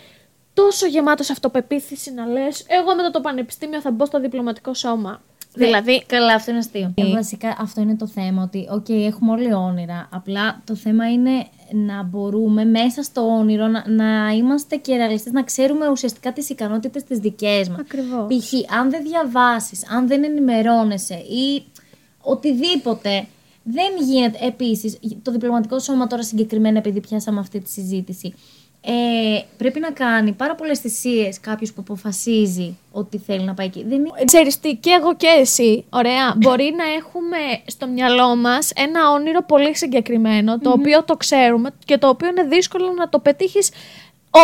τόσο 0.54 0.86
γεμάτος 0.86 1.30
αυτοπεποίθηση 1.30 2.12
να 2.12 2.26
λες 2.26 2.64
εγώ 2.68 2.94
μετά 2.94 3.10
το 3.10 3.20
πανεπιστήμιο 3.20 3.80
θα 3.80 3.90
μπω 3.90 4.06
στο 4.06 4.20
διπλωματικό 4.20 4.74
σώμα. 4.74 5.20
Δηλαδή, 5.54 6.04
Καλά, 6.06 6.34
αυτό 6.34 6.50
είναι 6.50 6.60
αστείο. 6.60 6.92
Ε, 6.94 7.10
βασικά 7.10 7.56
αυτό 7.58 7.80
είναι 7.80 7.96
το 7.96 8.06
θέμα. 8.06 8.42
Ότι, 8.42 8.68
οκ, 8.70 8.88
έχουμε 8.88 9.30
όλοι 9.30 9.54
όνειρα. 9.54 10.08
Απλά 10.12 10.62
το 10.64 10.74
θέμα 10.74 11.12
είναι 11.12 11.46
να 11.72 12.02
μπορούμε 12.02 12.64
μέσα 12.64 13.02
στο 13.02 13.36
όνειρο 13.38 13.66
να, 13.66 13.84
να 13.88 14.30
είμαστε 14.30 14.76
και 14.76 14.96
ρεαλιστές, 14.96 15.32
να 15.32 15.42
ξέρουμε 15.42 15.88
ουσιαστικά 15.88 16.32
τις 16.32 16.48
ικανότητες 16.48 17.04
τις 17.04 17.18
δικές 17.18 17.68
μας. 17.68 17.78
Ακριβώς. 17.80 18.26
Π.χ., 18.26 18.74
αν 18.78 18.90
δεν 18.90 19.02
διαβάσεις, 19.02 19.90
αν 19.90 20.06
δεν 20.06 20.24
ενημερώνεσαι 20.24 21.14
ή 21.14 21.64
οτιδήποτε. 22.20 23.26
Δεν 23.64 24.06
γίνεται. 24.06 24.46
Επίσης, 24.46 24.98
το 25.22 25.30
διπλωματικό 25.30 25.78
σώμα 25.78 26.06
τώρα 26.06 26.22
συγκεκριμένα, 26.22 26.78
επειδή 26.78 27.00
πιάσαμε 27.00 27.40
αυτή 27.40 27.60
τη 27.60 27.70
συζήτηση, 27.70 28.34
ε, 28.84 29.40
πρέπει 29.56 29.80
να 29.80 29.90
κάνει 29.90 30.32
πάρα 30.32 30.54
πολλές 30.54 30.78
θυσίες 30.78 31.40
κάποιος 31.40 31.72
που 31.72 31.80
αποφασίζει 31.80 32.78
ότι 32.92 33.18
θέλει 33.18 33.44
να 33.44 33.54
πάει 33.54 33.66
εκεί. 33.66 33.84
Δεν 33.84 33.98
είναι... 33.98 34.10
ξέρεις 34.24 34.60
τι, 34.60 34.74
και 34.74 34.90
εγώ 35.00 35.14
και 35.16 35.26
εσύ, 35.40 35.84
ωραία, 35.90 36.34
μπορεί 36.40 36.74
να 36.76 36.84
έχουμε 36.84 37.36
στο 37.66 37.86
μυαλό 37.86 38.36
μας 38.36 38.70
ένα 38.74 39.10
όνειρο 39.10 39.42
πολύ 39.42 39.76
συγκεκριμένο, 39.76 40.58
το 40.58 40.70
οποίο 40.70 41.04
το 41.04 41.16
ξέρουμε 41.16 41.70
και 41.84 41.98
το 41.98 42.08
οποίο 42.08 42.28
είναι 42.28 42.42
δύσκολο 42.42 42.92
να 42.92 43.08
το 43.08 43.18
πετύχεις 43.18 43.70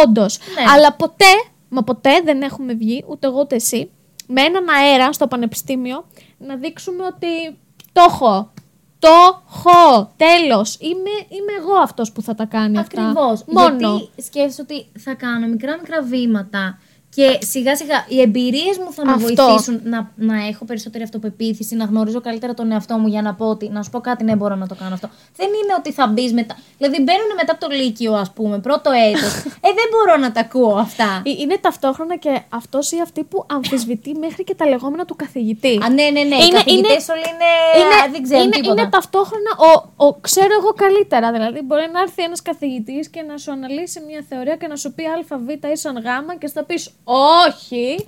όντως. 0.04 0.38
Ναι. 0.38 0.70
Αλλά 0.72 0.92
ποτέ, 0.92 1.32
μα 1.68 1.82
ποτέ 1.82 2.20
δεν 2.24 2.42
έχουμε 2.42 2.74
βγει, 2.74 3.04
ούτε 3.08 3.26
εγώ 3.26 3.40
ούτε 3.40 3.54
εσύ, 3.54 3.90
με 4.26 4.42
έναν 4.42 4.64
αέρα 4.68 5.12
στο 5.12 5.26
πανεπιστήμιο 5.26 6.04
να 6.38 6.56
δείξουμε 6.56 7.04
ότι 7.04 7.58
το 7.92 8.04
έχω. 8.08 8.52
Το 8.98 9.42
έχω. 9.48 10.12
Τέλος. 10.16 10.76
Είμαι, 10.80 11.10
είμαι 11.28 11.52
εγώ 11.58 11.74
αυτός 11.74 12.12
που 12.12 12.22
θα 12.22 12.34
τα 12.34 12.44
κάνει 12.44 12.78
αυτά. 12.78 13.02
Ακριβώς. 13.02 13.44
Μόνο. 13.46 13.96
Γιατί 13.96 14.22
σκέφτεσαι 14.22 14.60
ότι 14.62 14.86
θα 14.98 15.14
κάνω 15.14 15.46
μικρά 15.46 15.76
μικρά 15.76 16.02
βήματα 16.02 16.78
και 17.18 17.38
σιγά 17.46 17.76
σιγά 17.76 18.04
οι 18.08 18.20
εμπειρίες 18.20 18.78
μου 18.78 18.92
θα 18.92 19.04
με 19.04 19.12
Αυτό. 19.12 19.44
βοηθήσουν 19.44 19.80
να, 19.84 20.10
να 20.16 20.46
έχω 20.46 20.64
περισσότερη 20.64 21.04
αυτοπεποίθηση, 21.04 21.74
να 21.76 21.84
γνωρίζω 21.84 22.20
καλύτερα 22.20 22.54
τον 22.54 22.72
εαυτό 22.72 22.98
μου 22.98 23.06
για 23.06 23.22
να 23.22 23.34
πω 23.34 23.46
ότι 23.46 23.68
να 23.68 23.82
σου 23.82 23.90
πω 23.90 24.00
κάτι, 24.00 24.24
ναι, 24.24 24.36
μπορώ 24.36 24.54
να 24.54 24.66
το 24.66 24.74
κάνω 24.74 24.94
αυτό. 24.94 25.08
Δεν 25.36 25.46
είναι 25.46 25.74
ότι 25.78 25.92
θα 25.92 26.06
μπεις 26.06 26.32
μετά. 26.32 26.56
Δηλαδή 26.78 26.96
μπαίνουν 27.02 27.30
μετά 27.36 27.52
από 27.52 27.68
το 27.68 27.74
Λύκειο, 27.74 28.12
ας 28.14 28.30
πούμε, 28.32 28.58
πρώτο 28.58 28.90
έτος. 28.90 29.34
ε, 29.66 29.70
δεν 29.78 29.88
μπορώ 29.92 30.16
να 30.16 30.32
τα 30.32 30.40
ακούω 30.40 30.74
αυτά. 30.76 31.22
Ε, 31.24 31.30
Είναι 31.42 31.58
ταυτόχρονα 31.60 32.16
και 32.16 32.40
αυτός 32.48 32.92
ή 32.92 33.00
αυτή 33.02 33.24
που 33.24 33.44
αμφισβητεί 33.50 34.14
μέχρι 34.18 34.44
και 34.44 34.54
τα 34.54 34.66
λεγόμενα 34.66 35.04
του 35.04 35.16
καθηγητή. 35.16 35.80
Α, 35.84 35.88
ναι, 35.90 36.02
ναι, 36.02 36.10
ναι. 36.10 36.20
Είναι- 36.20 36.44
οι 36.44 36.50
καθηγητές 36.50 37.04
είναι- 37.06 37.12
όλοι 37.14 37.26
είναι. 37.32 37.94
α, 38.04 38.10
δεν 38.12 38.22
ξέρουν 38.22 38.44
είναι, 38.44 38.54
τίποτα. 38.56 38.80
είναι 38.80 38.90
ταυτόχρονα 38.90 39.50
ο, 39.96 40.04
ο 40.06 40.14
ξέρω 40.14 40.52
εγώ 40.60 40.72
καλύτερα. 40.72 41.32
Δηλαδή, 41.32 41.60
μπορεί 41.62 41.88
να 41.92 42.00
έρθει 42.00 42.22
ένας 42.22 42.42
καθηγητής 42.42 43.08
και 43.08 43.22
να 43.22 43.36
σου 43.38 43.50
αναλύσει 43.50 44.02
μια 44.08 44.24
θεωρία 44.28 44.56
και 44.56 44.66
να 44.66 44.76
σου 44.76 44.92
πει 44.94 45.02
ΑΒ 45.32 45.72
ίσον 45.72 45.96
Γ 45.96 46.06
και 46.38 46.48
θα 46.48 46.64
πεις 46.64 46.90
Όχι. 47.10 48.06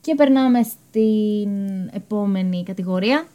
Και 0.00 0.14
περνάμε 0.14 0.62
στην 0.62 1.50
επόμενη 1.92 2.62
κατηγορία. 2.62 3.26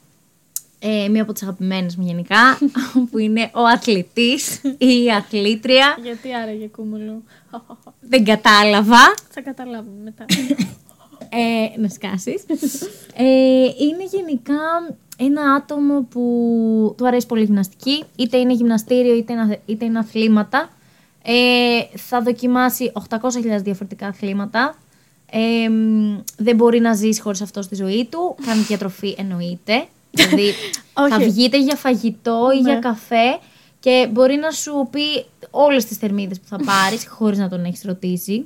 Ε, 0.79 1.07
μία 1.10 1.22
από 1.22 1.34
τις 1.34 1.43
αγαπημένες 1.43 1.95
μου 1.95 2.05
γενικά, 2.05 2.57
που 3.12 3.17
είναι 3.17 3.51
ο 3.53 3.62
αθλητής 3.63 4.62
ή 4.77 5.03
η 5.03 5.12
αθλήτρια. 5.12 5.98
Γιατί 6.03 6.34
άραγε 6.34 6.67
κούμουλο. 6.67 7.24
Δεν 8.10 8.25
κατάλαβα. 8.25 9.13
θα 9.29 9.41
καταλάβουμε 9.41 10.03
μετά. 10.03 10.25
Ε, 11.29 11.79
να 11.79 11.88
σκάσεις. 11.88 12.43
Ε, 13.15 13.24
είναι 13.79 14.03
γενικά 14.12 14.55
ένα 15.17 15.53
άτομο 15.53 16.01
που 16.01 16.22
του 16.98 17.07
αρέσει 17.07 17.25
πολύ 17.25 17.41
η 17.41 17.45
γυμναστική, 17.45 18.03
είτε 18.15 18.38
είναι 18.38 18.53
γυμναστήριο 18.53 19.15
είτε 19.15 19.34
είναι, 19.34 19.60
είτε 19.65 19.86
είναι 19.86 20.00
αθλήματα. 20.00 20.69
Ε, 21.24 21.98
θα 21.98 22.22
δοκιμάσει 22.22 22.91
800.000 23.10 23.19
διαφορετικά 23.62 24.07
αθλήματα. 24.07 24.75
Ε, 25.38 25.70
μ, 25.70 26.18
δεν 26.38 26.56
μπορεί 26.56 26.80
να 26.80 26.94
ζήσει 26.94 27.22
χωρίς 27.22 27.42
αυτό 27.42 27.62
στη 27.62 27.75
ζωή 27.75 28.08
του. 28.12 28.36
Κάνει 28.46 28.62
διατροφή 28.62 29.15
εννοείται. 29.18 29.88
Δηλαδή 30.12 30.51
θα 31.10 31.15
Όχι. 31.15 31.30
βγείτε 31.30 31.60
για 31.62 31.75
φαγητό 31.75 32.48
ή 32.56 32.60
για 32.60 32.80
καφέ 32.80 33.39
και 33.80 34.10
μπορεί 34.12 34.36
να 34.36 34.51
σου 34.51 34.88
πει 34.92 35.25
όλες 35.51 35.86
τις 35.86 35.98
θερμίδες 35.98 36.39
που 36.39 36.48
θα 36.48 36.58
πάρεις 36.65 37.08
χωρίς 37.08 37.38
να 37.38 37.50
τον 37.50 37.65
έχεις 37.65 37.84
ρωτήσει. 37.86 38.46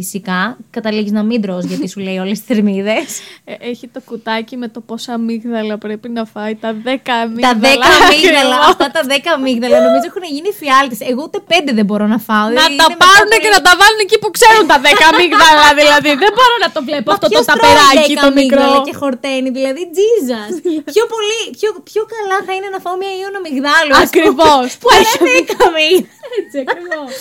Φυσικά, 0.00 0.40
καταλήγεις 0.76 1.12
να 1.18 1.22
μην 1.28 1.38
τρως 1.44 1.64
γιατί 1.70 1.86
σου 1.92 2.00
λέει 2.06 2.18
όλες 2.24 2.36
τις 2.38 2.46
θερμίδες. 2.50 3.08
Ε, 3.50 3.54
έχει 3.70 3.86
το 3.94 4.00
κουτάκι 4.08 4.54
με 4.62 4.68
το 4.74 4.80
πόσα 4.88 5.10
αμύγδαλα 5.18 5.74
πρέπει 5.84 6.08
να 6.18 6.24
φάει. 6.32 6.54
Τα 6.64 6.70
10 6.84 6.98
Τα 7.02 7.14
αμύγδαλα. 7.24 7.86
10 7.90 7.96
αμύγδαλα, 8.04 8.56
ακριβώς. 8.56 8.70
αυτά 8.72 8.86
τα 8.96 9.00
10 9.08 9.36
αμύγδαλα 9.36 9.76
νομίζω 9.86 10.06
έχουν 10.10 10.24
γίνει 10.36 10.50
φιάλτες. 10.60 10.98
Εγώ 11.10 11.20
ούτε 11.26 11.38
5 11.48 11.70
δεν 11.78 11.86
μπορώ 11.88 12.06
να 12.14 12.18
φάω. 12.28 12.46
Να 12.48 12.52
δηλαδή 12.52 12.76
τα 12.82 12.86
είναι 12.88 13.00
πάρουν 13.04 13.28
μετά 13.32 13.42
και 13.44 13.50
το- 13.52 13.56
να 13.56 13.60
τα 13.68 13.72
βάλουν 13.80 14.00
εκεί 14.06 14.16
που 14.22 14.28
ξέρουν 14.36 14.64
τα 14.72 14.78
10 14.86 15.02
αμύγδαλα. 15.12 15.66
δηλαδή 15.82 16.10
δεν 16.24 16.32
μπορώ 16.36 16.54
να 16.64 16.68
το 16.74 16.80
βλέπω 16.88 17.08
Μα 17.10 17.14
αυτό 17.16 17.24
το 17.26 17.32
ποιος 17.32 17.44
τρώει 17.46 17.56
ταπεράκι 17.56 18.12
10 18.16 18.22
το 18.22 18.28
αμύγδαλα 18.32 18.66
μικρό. 18.78 18.86
και 18.88 18.94
χορταίνει, 19.02 19.48
δηλαδή 19.58 19.82
Jesus. 19.98 20.52
πιο, 20.94 21.04
πολύ, 21.14 21.40
πιο, 21.58 21.70
πιο 21.90 22.02
καλά 22.14 22.36
θα 22.46 22.52
είναι 22.56 22.68
να 22.74 22.78
φάω 22.84 22.96
μια 23.02 23.12
ίον 23.20 23.34
αμυγδάλου. 23.40 23.92
ας 24.02 24.08
πούμε, 24.12 24.22
Ακριβώς. 24.28 24.68
Που 24.80 24.88
έχει 24.98 25.14
10 25.22 25.68
αμύγδαλα. 25.68 26.14
Έτσι 26.40 26.56
ακριβώς. 26.64 27.12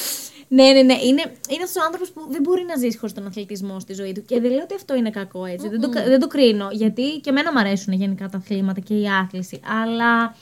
Ναι, 0.48 0.64
ναι, 0.64 0.82
ναι. 0.82 0.94
Είναι, 0.94 1.24
είναι 1.50 1.64
αυτό 1.64 1.80
ο 1.80 1.84
άνθρωπος 1.84 2.12
που 2.12 2.22
δεν 2.30 2.42
μπορεί 2.42 2.64
να 2.68 2.76
ζήσει 2.76 2.98
χωρίς 2.98 3.16
τον 3.16 3.26
αθλητισμό 3.26 3.80
στη 3.80 3.94
ζωή 3.94 4.12
του. 4.12 4.26
Και 4.26 4.40
δεν 4.42 4.52
λέω 4.52 4.64
ότι 4.64 4.76
αυτό 4.76 4.96
είναι 4.96 5.10
κακό 5.10 5.46
έτσι. 5.46 5.70
Δεν, 5.70 5.82
το, 5.82 5.90
δεν 5.90 6.20
το 6.20 6.28
κρίνω. 6.28 6.68
Γιατί 6.72 7.20
και 7.20 7.30
εμένα 7.30 7.52
μου 7.52 7.60
αρέσουν 7.60 7.94
γενικά 7.94 8.30
τα 8.30 8.38
αθλήματα 8.38 8.80
και 8.80 8.94
η 8.94 9.08
άθληση. 9.08 9.60
Αλλά 9.82 10.36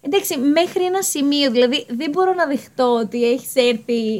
εντάξει, 0.00 0.38
μέχρι 0.38 0.84
ένα 0.84 1.02
σημείο. 1.02 1.50
Δηλαδή, 1.50 1.86
δεν 1.88 2.10
μπορώ 2.10 2.34
να 2.34 2.46
δεχτώ 2.46 2.94
ότι 3.02 3.24
έχεις 3.30 3.54
έρθει 3.54 4.16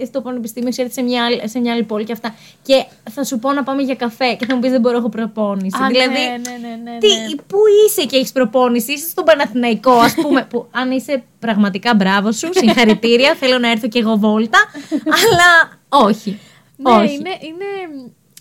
ε, 0.00 0.04
στο 0.04 0.20
πανεπιστήμιο, 0.20 0.68
έχεις 0.68 0.78
έρθει 0.80 0.92
σε 0.92 1.02
μια, 1.02 1.24
άλλη- 1.24 1.48
σε 1.48 1.58
μια 1.58 1.72
άλλη 1.72 1.82
πόλη 1.82 2.04
και 2.04 2.12
αυτά. 2.12 2.34
Και 2.62 2.84
θα 3.10 3.24
σου 3.24 3.38
πω 3.38 3.52
να 3.52 3.62
πάμε 3.62 3.82
για 3.82 3.94
καφέ 3.94 4.34
και 4.34 4.46
θα 4.46 4.54
μου 4.54 4.60
πεις 4.60 4.70
δεν 4.70 4.80
μπορώ, 4.80 4.96
έχω 4.96 5.08
προπόνηση. 5.08 5.82
Α, 5.82 5.86
δηλαδή, 5.86 6.12
ναι, 6.12 6.36
ναι, 6.50 6.68
ναι, 6.68 6.90
ναι, 6.92 6.98
τι, 6.98 7.08
ναι. 7.08 7.42
πού 7.46 7.58
είσαι 7.86 8.04
και 8.04 8.16
έχεις 8.16 8.32
προπόνηση, 8.32 8.92
είσαι 8.92 9.08
στον 9.08 9.24
Παναθηναϊκό, 9.24 9.92
ας 9.92 10.14
πούμε. 10.14 10.44
που 10.50 10.66
αν 10.70 10.90
είσαι 10.90 11.22
πραγματικά 11.38 11.94
μπράβο 11.94 12.32
σου, 12.32 12.48
συγχαρητήρια. 12.52 13.34
θέλω 13.40 13.58
να 13.58 13.70
έρθω 13.70 13.88
και 13.88 13.98
εγώ 13.98 14.16
βόλτα. 14.16 14.58
αλλά 14.92 15.78
όχι. 16.06 16.38
Ναι, 16.76 16.92
όχι. 16.92 17.14
είναι, 17.14 17.30
είναι, 17.40 17.64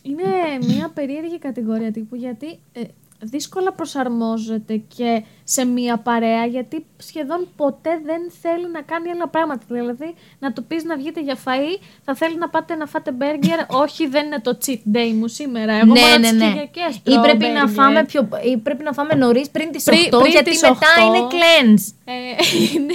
είναι 0.01 0.57
μια 0.73 0.91
περίεργη 0.93 1.39
κατηγορία 1.39 1.91
τύπου 1.91 2.15
γιατί 2.15 2.59
ε, 2.73 2.81
δύσκολα 3.19 3.73
προσαρμόζεται 3.73 4.81
και 4.95 5.23
σε 5.47 5.65
μια 5.65 5.97
παρέα 5.97 6.45
γιατί 6.45 6.85
σχεδόν 6.97 7.47
ποτέ 7.55 7.89
δεν 8.05 8.21
θέλει 8.41 8.69
να 8.71 8.81
κάνει 8.81 9.09
άλλα 9.09 9.27
πράγματα. 9.27 9.61
Δηλαδή 9.67 10.15
να 10.39 10.53
του 10.53 10.63
πεις 10.63 10.83
να 10.83 10.95
βγείτε 10.97 11.21
για 11.21 11.37
φαΐ, 11.45 11.81
θα 12.03 12.15
θέλει 12.15 12.37
να 12.37 12.49
πάτε 12.49 12.75
να 12.75 12.85
φάτε 12.85 13.11
μπέργκερ. 13.11 13.59
Όχι, 13.83 14.07
δεν 14.07 14.25
είναι 14.25 14.39
το 14.39 14.57
cheat 14.65 14.79
day 14.95 15.11
μου 15.13 15.27
σήμερα. 15.27 15.73
Εγώ 15.73 15.93
ναι, 15.93 15.99
μόνο 15.99 16.17
ναι, 16.17 16.29
τις 16.29 16.31
ναι. 16.31 16.47
Κυριακές 16.47 16.95
Ή 16.95 17.01
τρώω 17.03 17.21
πρέπει, 17.21 17.45
να 17.45 17.51
μπέργκερ. 17.51 17.69
φάμε 17.69 18.03
πιο, 18.05 18.29
ή 18.53 18.57
πρέπει 18.57 18.83
να 18.83 18.93
φάμε 18.93 19.13
νωρίς 19.13 19.49
πριν 19.49 19.71
τις 19.71 19.83
8, 19.87 19.91
Πριν- 19.91 20.09
πριν 20.09 20.31
γιατί 20.31 20.49
τις 20.49 20.61
μετά 20.61 20.75
8. 20.97 21.05
είναι 21.07 21.27
cleanse. 21.31 21.93
Ε, 22.05 22.13
είναι, 22.75 22.93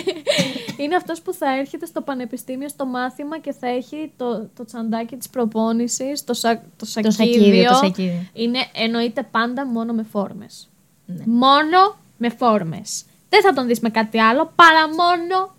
είναι 0.77 0.95
αυτός 0.97 1.21
που 1.23 1.33
θα 1.33 1.57
έρχεται 1.59 1.87
στο 1.87 2.01
πανεπιστήμιο 2.01 2.69
στο 2.69 2.87
μάθημα 2.87 3.39
και 3.39 3.53
θα 3.53 3.69
έχει 3.69 4.13
το, 4.17 4.49
το 4.57 4.65
τσαντάκι 4.65 5.17
της 5.17 5.29
προπόνησης, 5.29 6.25
το, 6.25 6.35
σα, 6.35 6.57
το 6.57 6.85
σακίδιο. 6.85 7.11
σακίδιο, 7.11 7.69
το 7.69 7.75
σακίδιο. 7.75 8.13
Είναι, 8.33 8.59
εννοείται 8.75 9.23
πάντα 9.31 9.67
μόνο 9.67 9.93
με 9.93 10.03
φόρμες. 10.03 10.69
Ναι. 11.07 11.23
Μόνο 11.27 11.97
με 12.21 12.29
φόρμες. 12.29 13.05
Δεν 13.29 13.43
θα 13.43 13.53
τον 13.53 13.67
δεις 13.67 13.81
με 13.81 13.91
κάτι 13.91 14.21
άλλο, 14.21 14.53
παρά 14.57 14.89
μόνο 14.89 15.55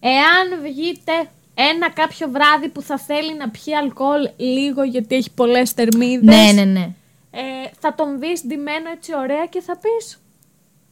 εάν 0.00 0.62
βγείτε 0.62 1.12
ένα 1.54 1.90
κάποιο 1.90 2.28
βράδυ 2.30 2.68
που 2.68 2.82
θα 2.82 2.98
θέλει 2.98 3.34
να 3.34 3.48
πιει 3.48 3.74
αλκοόλ 3.74 4.30
λίγο 4.36 4.82
γιατί 4.82 5.14
έχει 5.14 5.30
πολλές 5.30 5.70
θερμίδες. 5.70 6.34
Ναι, 6.34 6.52
ναι, 6.52 6.64
ναι. 6.64 6.90
Ε, 7.30 7.70
θα 7.80 7.94
τον 7.94 8.18
δεις 8.18 8.42
ντυμένο 8.46 8.90
έτσι 8.90 9.12
ωραία 9.16 9.46
και 9.46 9.60
θα 9.60 9.76
πεις 9.76 10.18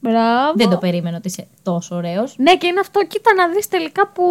Μπράβο. 0.08 0.52
Δεν 0.54 0.68
το 0.70 0.76
περίμενα 0.76 1.16
ότι 1.16 1.28
είσαι 1.28 1.46
τόσο 1.62 1.96
ωραίος. 1.96 2.34
Ναι, 2.38 2.56
και 2.56 2.66
είναι 2.66 2.80
αυτό, 2.80 3.04
κοίτα 3.06 3.34
να 3.34 3.48
δεις 3.48 3.68
τελικά 3.68 4.06
που 4.08 4.22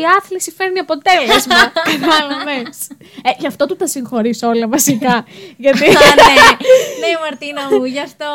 η 0.00 0.04
άθληση 0.18 0.50
φέρνει 0.50 0.78
αποτέλεσμα. 0.78 1.54
Κατάλαβες. 1.90 2.76
ε, 3.22 3.30
γι' 3.38 3.46
αυτό 3.46 3.66
του 3.66 3.76
τα 3.76 3.86
συγχωρείς 3.86 4.42
όλα 4.42 4.68
βασικά. 4.68 5.24
Γιατί. 5.64 5.78
ναι, 5.80 5.94
ναι, 7.02 7.10
Μαρτίνα 7.24 7.62
μου, 7.70 7.84
γι' 7.84 8.00
αυτό. 8.00 8.30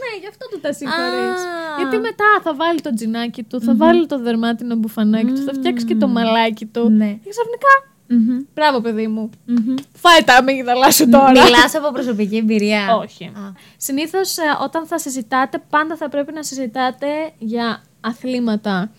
ναι, 0.00 0.10
γι' 0.20 0.28
αυτό 0.28 0.48
του 0.50 0.60
τα 0.60 0.72
συγχωρείς. 0.72 1.40
Α. 1.42 1.76
Γιατί 1.78 1.96
μετά 1.98 2.28
θα 2.42 2.54
βάλει 2.54 2.80
το 2.80 2.94
τζινάκι 2.94 3.42
του, 3.42 3.60
θα 3.60 3.74
βάλει 3.76 4.06
το 4.06 4.18
δερμάτινο 4.18 4.74
μπουφανάκι 4.74 5.32
του, 5.32 5.42
θα 5.42 5.52
φτιάξει 5.54 5.84
και 5.84 5.94
το 5.94 6.08
μαλάκι 6.08 6.66
του. 6.66 6.88
Ναι. 6.90 7.10
Και 7.24 7.30
ξαφνικά. 7.30 7.72
Μμμ, 8.10 8.38
Μπράβο, 8.54 8.80
παιδί 8.80 9.06
μου. 9.06 9.30
μμμ. 9.44 9.74
Φάει 9.94 10.22
τα 10.24 10.34
αμύγδαλά 10.34 10.90
σου 10.90 11.08
τώρα. 11.08 11.30
Μιλάς 11.30 11.74
από 11.74 11.92
προσωπική 11.92 12.36
εμπειρία. 12.36 12.96
Όχι. 13.02 13.32
Συνήθως 13.76 14.36
όταν 14.62 14.86
θα 14.86 14.98
συζητάτε, 14.98 15.62
πάντα 15.70 15.96
θα 15.96 16.08
πρέπει 16.08 16.32
να 16.32 16.42
συζητάτε 16.42 17.06
για 17.38 17.82
αθλήματα. 18.00 18.90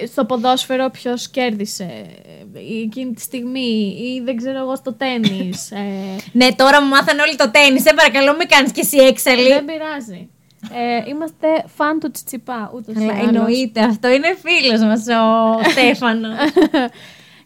Ε, 0.00 0.06
Στο 0.06 0.24
ποδόσφαιρο 0.24 0.90
ποιος 0.90 1.28
κέρδισε 1.28 2.06
ε, 2.54 2.82
εκείνη 2.82 3.12
τη 3.14 3.20
στιγμή 3.20 3.96
ή 4.00 4.22
δεν 4.24 4.36
ξέρω 4.36 4.58
εγώ 4.58 4.76
στο 4.76 4.92
τέννις. 4.92 5.70
ε, 5.70 6.16
Ναι, 6.32 6.48
τώρα 6.54 6.82
μου 6.82 6.88
μάθανε 6.88 7.22
όλοι 7.22 7.36
το 7.36 7.50
τέννη. 7.50 7.80
Σε 7.80 7.94
παρακαλώ, 7.94 8.36
μην 8.36 8.48
κάνεις 8.48 8.72
και 8.72 8.80
εσύ 8.80 8.96
έξαλλη. 8.96 9.48
δεν 9.48 9.64
πειράζει. 9.64 10.28
Ε, 10.72 11.08
είμαστε 11.10 11.46
φαν 11.76 12.00
του 12.00 12.10
Τσιτσιπά, 12.10 12.70
ούτως 12.74 12.94
ή 12.94 12.98
Καλά, 12.98 13.12
άλλως. 13.12 13.26
εννοείται. 13.28 13.80
Αυτό 13.80 14.08
είναι 14.08 14.36
φίλος 14.44 14.80
μας 14.80 15.00
ο 15.06 15.62
Στέφανος. 15.70 16.34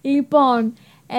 Λοιπόν, 0.01 0.73
ε, 1.07 1.17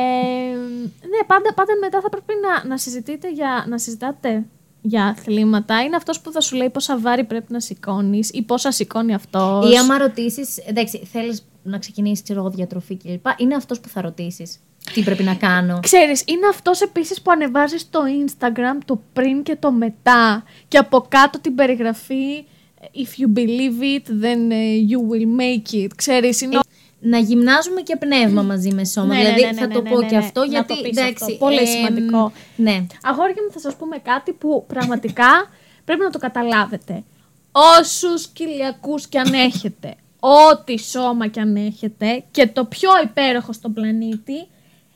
ναι, 1.08 1.26
πάντα, 1.28 1.54
πάντα 1.54 1.74
μετά 1.82 2.02
θα 2.02 2.10
πρέπει 2.10 2.34
να, 2.42 2.68
να 2.70 2.78
συζητείτε 2.78 3.32
για, 3.32 3.66
να 3.68 3.78
συζητάτε 3.78 4.46
για 4.82 5.06
αθλήματα. 5.06 5.82
Είναι 5.82 5.96
αυτός 5.96 6.22
που 6.22 6.32
θα 6.32 6.42
σου 6.42 6.56
λέει 6.56 6.70
πόσα 6.70 7.00
βάρη 7.00 7.24
πρέπει 7.24 7.54
να 7.54 7.60
σηκώνεις 7.60 8.30
ή 8.30 8.42
πόσα 8.42 8.72
σηκώνει 8.72 9.14
αυτός. 9.14 9.74
Ή 9.74 9.78
άμα 9.78 9.98
ρωτήσεις, 9.98 10.58
εντάξει, 10.58 11.06
θέλεις 11.12 11.46
να 11.64 11.78
ξεκινήσεις, 11.78 12.24
ξέρω 12.24 12.40
εγώ, 12.40 12.50
διατροφή 12.50 12.98
κλπ. 12.98 13.26
Είναι 13.38 13.56
αυτός 13.56 13.80
που 13.80 13.90
θα 13.90 14.02
ρωτήσεις. 14.02 14.60
Τι 14.94 15.02
πρέπει 15.04 15.24
να 15.24 15.36
κάνω. 15.36 15.80
Ξέρεις, 15.82 16.24
είναι 16.26 16.48
αυτός 16.48 16.82
επίσης 16.82 17.22
που 17.22 17.32
ανεβάζεις 17.32 17.82
στο 17.82 18.02
Instagram 18.26 18.80
το 18.86 19.02
πριν 19.14 19.44
και 19.44 19.56
το 19.56 19.72
μετά 19.72 20.44
και 20.68 20.78
από 20.78 21.06
κάτω 21.10 21.40
την 21.40 21.56
περιγραφή 21.56 22.46
If 22.82 23.20
you 23.22 23.28
believe 23.38 23.80
it, 23.96 24.06
then 24.24 24.52
ε, 24.52 24.76
you 24.90 25.00
will 25.12 25.28
make 25.42 25.84
it. 25.84 25.88
Ξέρεις, 25.96 26.42
είναι... 26.42 26.60
Να 27.04 27.18
γυμνάζουμε 27.18 27.82
και 27.82 27.96
πνεύμα 27.96 28.42
μαζί 28.42 28.74
με 28.74 28.86
σώμα. 28.86 29.08
Ναι, 29.08 29.14
ναι, 29.14 29.24
δηλαδή 29.24 29.42
ναι, 29.42 29.48
ναι, 29.48 29.60
θα 29.60 29.68
ναι, 29.68 29.74
το 29.74 29.82
ναι, 29.82 29.90
πω 29.90 30.00
ναι, 30.00 30.08
και 30.08 30.16
ναι. 30.16 30.26
αυτό, 30.26 30.40
Να 30.40 30.46
γιατί 30.46 30.76
το 30.76 30.82
πεις 30.82 30.98
εντάξει. 30.98 31.24
αυτό. 31.24 31.36
Πολύ 31.38 31.68
σημαντικό. 31.68 32.32
Ναι. 32.56 32.86
Αγόρια 33.04 33.36
μου 33.46 33.52
θα 33.52 33.60
σας 33.60 33.76
πούμε 33.76 33.98
κάτι 33.98 34.32
που 34.32 34.66
πραγματικά 34.68 35.50
πρέπει 35.86 36.02
να 36.02 36.10
το 36.10 36.20
καταλάβετε. 36.20 37.04
Όσους 37.52 38.28
κοιλιακούς 38.28 39.08
κι 39.08 39.18
αν 39.18 39.34
έχετε, 39.34 39.96
ό,τι 40.20 40.80
σώμα 40.80 41.28
κι 41.28 41.40
αν 41.40 41.56
έχετε 41.56 42.24
και 42.32 42.48
το 42.48 42.66
πιο 42.66 42.90
υπέροχο 43.04 43.54
στον 43.54 43.74
πλανήτη, 43.74 44.48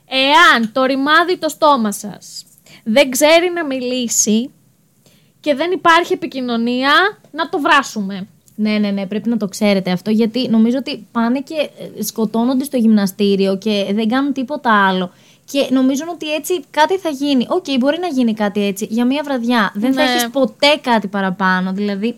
εάν 0.08 0.72
το 0.72 0.84
ρημάδι 0.84 1.38
το 1.38 1.50
στόμα 1.50 1.92
σας 1.92 2.46
δεν 2.84 3.10
ξέρει 3.10 3.52
να 3.54 3.66
μιλήσει 3.66 4.52
και 5.40 5.56
δεν 5.56 5.72
υπάρχει 5.72 6.14
επικοινωνία, 6.14 6.92
να 7.32 7.50
το 7.50 7.60
βράσουμε. 7.60 8.28
Ναι, 8.56 8.78
ναι, 8.78 8.90
ναι, 8.92 9.06
πρέπει 9.06 9.30
να 9.30 9.38
το 9.38 9.48
ξέρετε 9.48 9.92
αυτό 9.92 10.12
γιατί 10.12 10.50
νομίζω 10.50 10.78
ότι 10.78 11.06
πάνε 11.12 11.40
και 11.42 11.70
ε, 11.98 12.04
σκοτώνονται 12.04 12.64
στο 12.64 12.78
γυμναστήριο 12.78 13.58
και 13.58 13.86
δεν 13.94 14.08
κάνουν 14.08 14.34
τίποτα 14.34 14.88
άλλο. 14.88 15.12
Και 15.52 15.68
νομίζουν 15.72 16.08
ότι 16.08 16.34
έτσι 16.34 16.62
κάτι 16.72 16.98
θα 16.98 17.10
γίνει. 17.10 17.46
Οκ, 17.50 17.66
μπορεί 17.80 17.98
να 18.00 18.08
γίνει 18.08 18.34
κάτι 18.34 18.66
έτσι 18.66 18.88
για 18.90 19.06
μία 19.06 19.22
βραδιά. 19.24 19.72
Δεν 19.76 19.94
θα 19.94 20.04
Ναι. 20.04 20.10
έχεις 20.12 20.30
ποτέ 20.30 20.68
κάτι 20.82 21.08
παραπάνω. 21.08 21.72
Δηλαδή, 21.74 22.16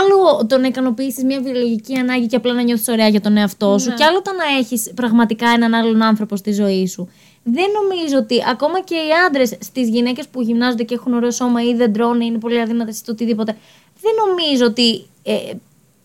άλλο 0.00 0.46
το 0.46 0.58
να 0.58 0.66
ικανοποιήσεις 0.66 1.24
μια 1.24 1.40
βιολογική 1.40 1.94
ανάγκη 1.96 2.26
και 2.26 2.36
απλά 2.36 2.52
να 2.52 2.62
νιώθεις 2.62 2.88
ωραία 2.88 3.08
για 3.08 3.20
τον 3.20 3.36
εαυτό 3.36 3.78
σου, 3.78 3.88
Ναι. 3.88 3.94
και 3.94 4.04
άλλο 4.04 4.22
το 4.22 4.30
να 4.32 4.58
έχεις 4.58 4.92
πραγματικά 4.94 5.48
έναν 5.48 5.74
άλλον 5.74 6.02
άνθρωπο 6.02 6.36
στη 6.36 6.52
ζωή 6.52 6.86
σου. 6.86 7.08
Δεν 7.44 7.64
νομίζω 7.82 8.16
ότι 8.18 8.42
ακόμα 8.50 8.80
και 8.80 8.94
οι 8.94 9.10
άντρες 9.26 9.48
στις 9.60 9.88
γυναίκες 9.88 10.28
που 10.28 10.42
γυμνάζονται 10.42 10.82
και 10.82 10.94
έχουν 10.94 11.14
ωραίο 11.14 11.30
σώμα 11.30 11.62
ή 11.62 11.74
δεν 11.74 11.92
τρώνε, 11.92 12.24
είναι 12.24 12.38
πολύ 12.38 12.60
αδύνατες 12.60 12.98
ή 12.98 13.04
το 13.04 13.12
οτιδήποτε, 13.12 13.56
δεν 14.02 14.12
νομίζω 14.26 14.64
ότι 14.66 15.06
ε, 15.22 15.34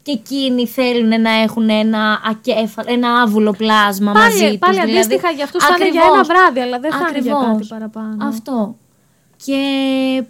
και 0.03 0.11
εκείνοι 0.11 0.67
θέλουν 0.67 1.21
να 1.21 1.29
έχουν 1.31 1.69
ένα, 1.69 2.21
ακέφα, 2.29 2.83
ένα 2.85 3.21
άβουλο 3.21 3.51
πλάσμα 3.51 4.11
μαζί 4.11 4.37
Πάλι, 4.39 4.49
τους. 4.49 4.57
πάλι 4.59 4.73
δηλαδή. 4.73 4.91
αντίστοιχα 4.97 5.29
για 5.31 5.43
αυτούς 5.43 5.63
θα 5.63 5.75
είναι 5.79 5.89
για 5.89 6.01
Ακριβώς. 6.01 6.27
ένα 6.29 6.35
βράδυ, 6.35 6.59
αλλά 6.59 6.79
δεν 6.79 6.91
θα 6.91 7.05
είναι 7.09 7.19
για 7.19 7.35
Ακριβώς. 7.37 7.55
κάτι 7.57 7.67
παραπάνω. 7.67 8.27
Αυτό. 8.27 8.75
Και 9.45 9.61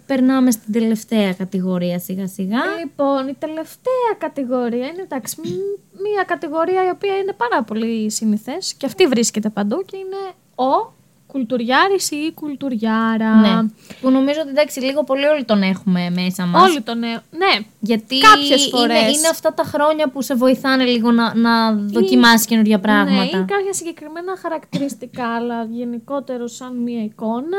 περνάμε 0.06 0.50
στην 0.50 0.72
τελευταία 0.72 1.32
κατηγορία 1.32 1.98
σιγά 1.98 2.26
σιγά. 2.28 2.58
Λοιπόν, 2.80 3.28
η 3.28 3.34
τελευταία 3.38 4.08
κατηγορία 4.18 4.86
είναι 4.86 5.02
εντάξει, 5.02 5.36
μ- 5.40 6.00
μια 6.02 6.22
κατηγορία 6.26 6.86
η 6.86 6.90
οποία 6.90 7.16
είναι 7.16 7.32
πάρα 7.32 7.62
πολύ 7.62 8.10
συνηθές 8.10 8.74
και 8.74 8.86
αυτή 8.86 9.06
βρίσκεται 9.06 9.48
παντού 9.48 9.82
και 9.86 9.96
είναι 9.96 10.32
ο 10.54 10.92
κουλτουριάρης 11.32 12.10
ή 12.10 12.16
η 12.16 12.32
κουλτουριάρα; 12.32 13.34
Ναι. 13.34 13.68
Που 14.00 14.10
νομίζω 14.10 14.40
ότι 14.40 14.48
εντάξει, 14.48 14.80
λίγο 14.80 15.04
πολύ 15.04 15.24
όλοι 15.24 15.44
τον 15.44 15.62
έχουμε 15.62 16.10
μέσα 16.10 16.46
μας. 16.46 16.70
Όλοι 16.70 16.80
το 16.80 16.94
νέο. 16.94 17.20
Ναι, 17.30 17.64
Γιατί 17.80 18.18
Κάποιες 18.18 18.66
είναι, 18.66 18.78
φορές. 18.78 19.16
είναι 19.16 19.28
αυτά 19.30 19.54
τα 19.54 19.62
χρόνια 19.64 20.08
που 20.08 20.22
σε 20.22 20.34
βοηθάνε 20.34 20.84
λίγο 20.84 21.10
να, 21.10 21.34
να 21.34 21.72
δοκιμάσεις 21.74 22.46
καινούργια 22.46 22.76
ναι, 22.76 22.82
πράγματα. 22.82 23.22
είναι 23.22 23.44
κάποια 23.48 23.72
συγκεκριμένα 23.72 24.36
χαρακτηριστικά, 24.42 25.28
αλλά 25.36 25.64
γενικότερο 25.64 26.46
σαν 26.46 26.76
μια 26.76 27.02
εικόνα 27.02 27.58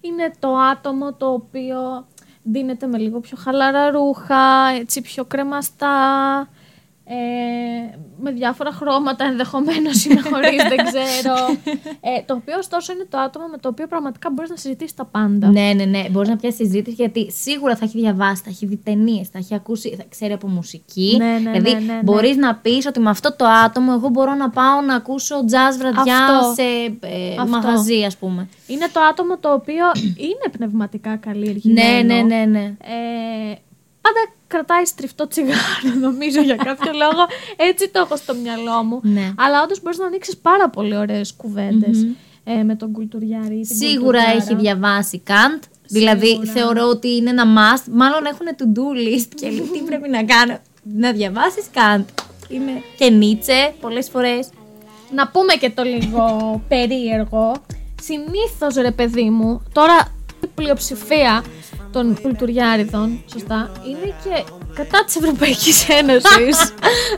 είναι 0.00 0.32
το 0.38 0.56
άτομο 0.56 1.12
το 1.12 1.32
οποίο 1.32 2.06
δίνεται 2.42 2.86
με 2.86 2.98
λίγο 2.98 3.20
πιο 3.20 3.36
χαλαρά 3.40 3.90
ρούχα, 3.90 4.68
έτσι 4.80 5.00
πιο 5.00 5.24
κρεμαστά, 5.24 5.96
ε, 7.12 7.96
με 8.20 8.30
διάφορα 8.30 8.72
χρώματα 8.72 9.24
ενδεχομένως 9.24 10.04
ή 10.04 10.08
με 10.08 10.20
χωρίς, 10.20 10.62
δεν 10.68 10.84
ξέρω. 10.84 11.34
Ε, 12.00 12.22
το 12.26 12.34
οποίο 12.34 12.54
ωστόσο 12.58 12.92
είναι 12.92 13.06
το 13.08 13.18
άτομο 13.18 13.46
με 13.46 13.58
το 13.58 13.68
οποίο 13.68 13.86
πραγματικά 13.86 14.30
μπορείς 14.30 14.50
να 14.50 14.56
συζητήσεις 14.56 14.94
τα 14.94 15.04
πάντα. 15.04 15.48
Ναι, 15.48 15.72
ναι, 15.76 15.84
ναι. 15.84 16.04
Μπορείς 16.10 16.28
να 16.28 16.36
πιάσεις 16.36 16.58
συζήτηση 16.58 16.96
γιατί 16.96 17.30
σίγουρα 17.30 17.76
θα 17.76 17.84
έχει 17.84 17.98
διαβάσει, 17.98 18.42
θα 18.42 18.50
έχει 18.50 18.66
δει 18.66 18.76
ταινίες, 18.76 19.28
θα 19.28 19.38
έχει 19.38 19.54
ακούσει, 19.54 19.96
θα 19.96 20.04
ξέρει 20.08 20.32
από 20.32 20.48
μουσική. 20.48 21.14
Ναι, 21.18 21.24
ναι, 21.24 21.38
δηλαδή, 21.38 21.72
ναι, 21.72 21.78
ναι, 21.78 21.92
ναι. 21.92 22.02
μπορείς 22.02 22.36
να 22.36 22.54
πεις 22.54 22.86
ότι 22.86 23.00
με 23.00 23.10
αυτό 23.10 23.36
το 23.36 23.44
άτομο 23.44 23.92
εγώ 23.96 24.08
μπορώ 24.08 24.34
να 24.34 24.50
πάω 24.50 24.80
να 24.80 24.94
ακούσω 24.94 25.36
jazz 25.36 25.78
βραδιά 25.78 26.24
Αυτό. 26.24 26.52
σε 26.52 26.62
ε, 27.00 27.34
Αυτό. 27.38 27.50
μαγαζί, 27.50 28.04
ας 28.04 28.16
πούμε. 28.16 28.48
Είναι 28.66 28.86
το 28.92 29.00
άτομο 29.10 29.38
το 29.38 29.52
οποίο 29.52 29.84
είναι 30.28 30.46
πνευματικά 30.52 31.16
καλλιεργημένο. 31.16 32.14
Ναι, 32.14 32.14
ναι, 32.14 32.22
ναι, 32.22 32.44
ναι. 32.44 32.64
Ε, 32.64 33.54
πάντα 34.00 34.20
κρατάει 34.52 34.84
στριφτό 34.84 35.26
τσιγάρο, 35.28 35.90
νομίζω 36.06 36.40
για 36.40 36.56
κάποιο 36.56 36.92
λόγο. 37.02 37.22
Έτσι 37.56 37.88
το 37.88 37.98
έχω 38.00 38.16
στο 38.16 38.34
μυαλό 38.34 38.82
μου. 38.82 39.00
Ναι. 39.02 39.32
Αλλά 39.36 39.62
όντως 39.62 39.82
μπορείς 39.82 39.98
να 39.98 40.06
ανοίξεις 40.06 40.36
πάρα 40.36 40.68
πολύ 40.70 40.96
ωραίες 40.96 41.34
κουβέντες, 41.36 42.06
ε, 42.44 42.62
με 42.62 42.74
τον 42.76 42.92
κουλτουριάρη. 42.92 43.54
ή 43.58 43.66
την 43.66 43.76
Σίγουρα 43.76 44.18
κουλτουριάρα. 44.18 44.30
έχει 44.42 44.54
διαβάσει 44.54 45.18
Καντ. 45.18 45.62
Δηλαδή 45.86 46.26
Σίγουρα. 46.26 46.50
θεωρώ 46.52 46.88
ότι 46.88 47.08
είναι 47.16 47.30
ένα 47.30 47.44
must. 47.58 47.84
Μάλλον 47.92 48.24
έχουν 48.24 48.46
to-do 48.58 48.86
list 49.06 49.28
και 49.34 49.48
λέει 49.48 49.68
τι 49.72 49.78
πρέπει 49.78 50.08
να 50.08 50.24
κάνω. 50.24 50.58
Να 50.82 51.12
διαβάσεις 51.12 51.64
Καντ. 51.72 52.04
Είναι 52.48 52.82
και 52.98 53.10
Νίτσε 53.10 53.74
πολλές 53.80 54.08
φορές. 54.10 54.48
Να 55.14 55.28
πούμε 55.28 55.52
και 55.54 55.70
το 55.70 55.82
λίγο 55.82 56.24
περίεργο. 56.68 57.52
Συνήθως, 58.02 58.74
ρε 58.74 58.90
παιδί 58.90 59.30
μου, 59.30 59.62
τώρα 59.72 60.08
η 60.44 60.46
πλειοψηφία 60.54 61.44
των 61.92 62.20
κουλτουριάριδων, 62.22 63.22
σωστά, 63.32 63.70
είναι 63.88 64.14
και 64.24 64.44
κατά 64.74 65.04
της 65.04 65.16
Ευρωπαϊκής 65.16 65.88
Ένωσης. 65.88 66.56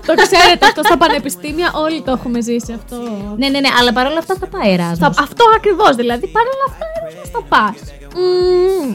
το 0.06 0.14
ξέρετε 0.14 0.66
αυτό 0.66 0.82
στα 0.84 0.96
πανεπιστήμια, 0.96 1.70
όλοι 1.74 2.02
το 2.02 2.10
έχουμε 2.10 2.40
ζήσει 2.40 2.72
αυτό. 2.72 2.96
Ναι, 3.36 3.48
ναι, 3.48 3.60
ναι, 3.60 3.68
αλλά 3.78 3.92
παρόλα 3.92 4.18
αυτά 4.18 4.34
θα 4.40 4.46
πάει 4.46 4.72
Εράσμος. 4.72 4.98
Θα- 4.98 5.22
αυτό 5.22 5.44
ακριβώς, 5.56 5.94
δηλαδή 5.96 6.26
παρόλα 6.26 6.64
αυτά 6.68 6.84
έρασμος 7.00 7.28
θα 7.34 7.42
πας. 7.48 7.76
Μμμ. 8.14 8.94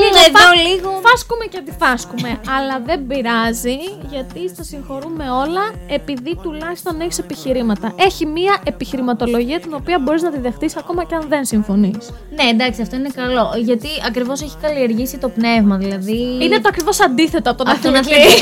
Λίγο 0.00 0.18
εδώ 0.28 0.38
φα- 0.38 0.54
λίγο. 0.68 1.00
Φάσκουμε 1.06 1.44
και 1.50 1.58
αντιφάσκουμε. 1.58 2.40
αλλά 2.58 2.80
δεν 2.86 3.06
πειράζει, 3.06 3.76
γιατί 4.10 4.48
στα 4.48 4.62
συγχωρούμε 4.62 5.30
όλα, 5.30 5.70
επειδή 5.88 6.36
τουλάχιστον 6.42 7.00
έχεις 7.00 7.18
επιχειρήματα. 7.18 7.92
Έχει 7.98 8.26
μία 8.26 8.56
επιχειρηματολογία 8.64 9.60
την 9.60 9.74
οποία 9.74 9.98
μπορείς 9.98 10.22
να 10.22 10.30
τη 10.30 10.38
δεχτείς 10.38 10.76
ακόμα 10.76 11.04
και 11.04 11.14
αν 11.14 11.24
δεν 11.28 11.44
συμφωνείς. 11.44 12.10
Ναι, 12.36 12.42
εντάξει, 12.50 12.82
αυτό 12.82 12.96
είναι 12.96 13.08
καλό. 13.14 13.52
Γιατί 13.58 13.88
ακριβώς 14.06 14.40
έχει 14.42 14.56
καλλιεργήσει 14.62 15.18
το 15.18 15.28
πνεύμα, 15.28 15.76
δηλαδή. 15.76 16.38
Είναι 16.44 16.56
το 16.60 16.68
ακριβώς 16.68 17.00
αντίθετο 17.00 17.50
από 17.50 17.64
τον 17.64 17.72
Αυτό 17.72 17.90
να 17.90 17.98
αθλητή. 17.98 18.32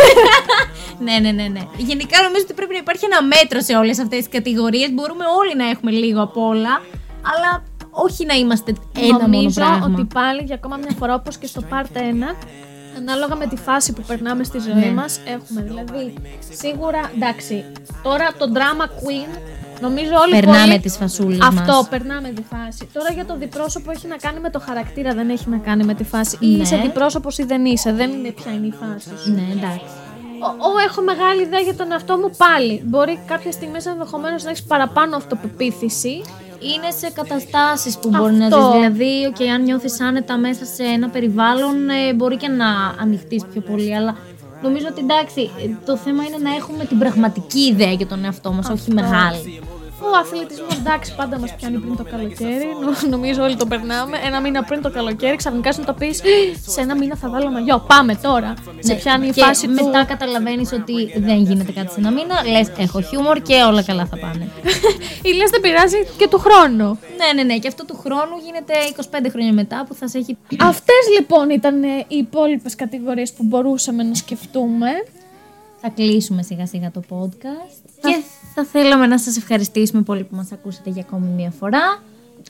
ναι, 1.05 1.19
ναι, 1.21 1.31
ναι, 1.31 1.49
ναι. 1.49 1.61
Γενικά 1.77 2.23
νομίζω 2.23 2.43
ότι 2.45 2.55
πρέπει 2.55 2.73
να 2.73 2.79
υπάρχει 2.79 3.05
ένα 3.05 3.23
μέτρο 3.23 3.61
σε 3.61 3.77
όλες 3.77 3.99
αυτές 3.99 4.19
τις 4.19 4.29
κατηγορίες. 4.29 4.91
Μπορούμε 4.93 5.25
όλοι 5.39 5.57
να 5.57 5.69
έχουμε 5.69 5.91
λίγο 5.91 6.23
απ' 6.23 6.37
όλα, 6.37 6.81
αλλά 7.35 7.63
όχι 7.95 8.25
να 8.27 8.35
είμαστε 8.35 8.75
ένα 8.99 9.13
μόνο 9.13 9.27
Νομίζω 9.27 9.61
πράγμα. 9.61 9.91
ότι 9.93 10.05
πάλι 10.15 10.43
για 10.43 10.55
ακόμα 10.55 10.77
μια 10.77 10.91
φορά, 10.99 11.15
όπως 11.15 11.37
και 11.39 11.47
στο 11.47 11.63
Part 11.71 11.97
1, 11.97 12.01
ανάλογα 12.99 13.35
με 13.37 13.47
τη 13.47 13.57
φάση 13.57 13.93
που 13.93 14.03
περνάμε 14.07 14.45
στη 14.45 14.59
ζωή 14.59 14.75
Ναι. 14.75 14.91
μας 14.93 15.21
έχουμε 15.27 15.61
δηλαδή 15.63 16.15
σίγουρα, 16.51 17.11
εντάξει, 17.17 17.65
τώρα 18.03 18.27
το 18.39 18.47
drama 18.55 18.85
queen 18.85 19.39
Νομίζω 19.81 20.11
όλοι 20.25 20.33
Περνάμε 20.33 20.67
πολύ... 20.67 20.81
τις 20.81 20.97
φασούλες 20.97 21.39
Αυτό, 21.41 21.73
μας. 21.73 21.89
περνάμε 21.89 22.29
τη 22.29 22.43
φάση. 22.43 22.89
Τώρα 22.93 23.13
για 23.13 23.25
το 23.27 23.37
διπρόσωπο 23.37 23.91
έχει 23.91 24.07
να 24.07 24.17
κάνει 24.17 24.41
με 24.41 24.51
το 24.51 24.61
χαρακτήρα, 24.61 25.15
δεν 25.15 25.31
έχει 25.31 25.49
να 25.49 25.57
κάνει 25.57 25.85
με 25.85 25.95
τη 25.95 26.05
φάση. 26.05 26.37
Ή 26.41 26.47
Ναι. 26.47 26.63
είσαι 26.63 26.77
διπρόσωπος 26.77 27.39
ή 27.39 27.43
δεν 27.45 27.65
είσαι. 27.65 27.93
Δεν 27.93 28.11
είναι 28.13 28.31
ποια 28.31 28.53
είναι 28.53 28.67
η 28.67 28.75
φάση 28.81 29.09
σου. 29.23 29.31
Ναι, 29.33 29.43
εντάξει. 29.53 29.85
Ο, 30.41 30.47
ο, 30.47 30.71
έχω 30.89 31.03
μεγάλη 31.03 31.43
ιδέα 31.43 31.61
για 31.61 31.75
τον 31.75 31.93
εαυτό 31.93 32.17
μου 32.17 32.31
πάλι. 32.37 32.83
Μπορεί 32.85 33.19
κάποια 33.27 33.53
στιγμή 33.53 33.79
ενδεχομένως 33.87 34.43
να 34.45 34.51
έχεις 34.51 34.63
παραπάνω 34.63 35.17
αυτοπεποίθηση. 35.17 36.23
Είναι 36.73 36.91
σε 36.91 37.11
καταστάσεις 37.15 37.99
που 37.99 38.09
μπορεί 38.09 38.35
να 38.35 38.47
Αυτό. 38.47 38.71
ζει. 38.73 38.79
Δηλαδή, 38.79 39.33
okay, 39.33 39.47
αν 39.55 39.63
νιώθεις 39.63 40.01
άνετα 40.01 40.37
μέσα 40.39 40.65
σε 40.65 40.83
ένα 40.83 41.09
περιβάλλον, 41.09 41.89
ε, 41.89 42.13
μπορεί 42.15 42.37
και 42.37 42.49
να 42.49 42.67
ανοιχτείς 43.01 43.45
πιο 43.53 43.61
πολύ. 43.61 43.97
Αλλά 43.97 44.17
νομίζω 44.63 44.87
ότι 44.91 45.01
εντάξει, 45.01 45.41
ε, 45.41 45.77
το 45.87 45.97
θέμα 45.97 46.23
είναι 46.25 46.37
να 46.43 46.55
έχουμε 46.55 46.85
την 46.85 46.99
πραγματική 46.99 47.61
ιδέα 47.61 47.93
για 47.93 48.07
τον 48.07 48.25
εαυτό 48.25 48.53
μας, 48.53 48.69
όχι 48.69 48.93
μεγάλη. 48.93 49.61
Ο 50.13 50.17
αθλητισμός, 50.21 50.75
εντάξει, 50.79 51.15
πάντα 51.17 51.39
μας 51.39 51.55
πιάνει 51.55 51.79
πριν 51.79 51.97
το 51.97 52.05
καλοκαίρι. 52.11 52.67
Νο- 52.85 53.09
Νομίζω 53.11 53.43
όλοι 53.43 53.57
το 53.57 53.67
περνάμε. 53.67 54.17
Ένα 54.25 54.41
μήνα 54.41 54.63
πριν 54.65 54.83
το 54.83 54.91
καλοκαίρι, 54.91 55.37
ξαφνικά 55.37 55.73
σου 55.73 55.83
το 55.85 55.93
πεις 55.93 56.21
σε 56.67 56.81
ένα 56.81 56.97
μήνα 56.97 57.17
θα 57.17 57.29
βάλω 57.29 57.51
μαγιό. 57.51 57.85
Πάμε 57.87 58.15
τώρα. 58.23 58.55
Σε 58.79 58.93
Ναι, 58.93 58.99
πιάνει 59.01 59.27
η 59.27 59.31
και 59.31 59.43
φάση 59.43 59.67
του. 59.67 59.73
μετά 59.85 60.05
καταλαβαίνεις 60.05 60.73
ότι 60.73 61.13
δεν 61.21 61.37
γίνεται 61.43 61.73
κάτι 61.73 61.93
σε 61.93 62.01
ένα 62.01 62.11
μήνα. 62.11 62.35
Λες, 62.53 62.71
έχω 62.79 63.01
χιούμορ 63.03 63.43
και 63.43 63.55
όλα 63.69 63.83
καλά 63.83 64.07
θα 64.07 64.17
πάνε. 64.17 64.49
Ή 65.23 65.33
λες, 65.33 65.51
δεν 65.51 65.61
πειράζει 65.61 65.97
και 66.19 66.29
του 66.29 66.39
χρόνου. 66.39 66.99
ναι, 67.19 67.33
ναι, 67.35 67.43
ναι. 67.43 67.59
Και 67.59 67.69
αυτό 67.69 67.85
του 67.85 67.97
χρόνου 68.05 68.35
γίνεται 68.45 68.73
25 68.97 69.29
χρόνια 69.31 69.53
μετά 69.53 69.85
που 69.89 69.95
θα 69.95 70.09
σε 70.09 70.19
έχει. 70.19 70.37
Αυτές 70.61 71.03
λοιπόν 71.19 71.51
ήταν 71.51 71.83
ε, 71.83 71.87
οι 72.09 72.17
υπόλοιπες 72.17 72.75
κατηγορίες 72.75 73.33
που 73.33 73.43
μπορούσαμε 73.45 74.03
να 74.03 74.15
σκεφτούμε. 74.15 74.89
Θα 75.87 75.93
κλείσουμε 75.95 76.43
σιγά 76.43 76.67
σιγά 76.67 76.91
το 76.91 77.03
podcast. 77.09 77.91
Και 78.01 78.23
θα 78.55 78.65
θέλαμε 78.65 79.07
να 79.07 79.19
σας 79.19 79.37
ευχαριστήσουμε 79.37 80.03
πολύ 80.03 80.25
που 80.25 80.37
μας 80.37 80.53
ακούσατε 80.53 80.91
για 80.91 81.05
ακόμη 81.09 81.27
μία 81.27 81.53
φορά. 81.59 82.03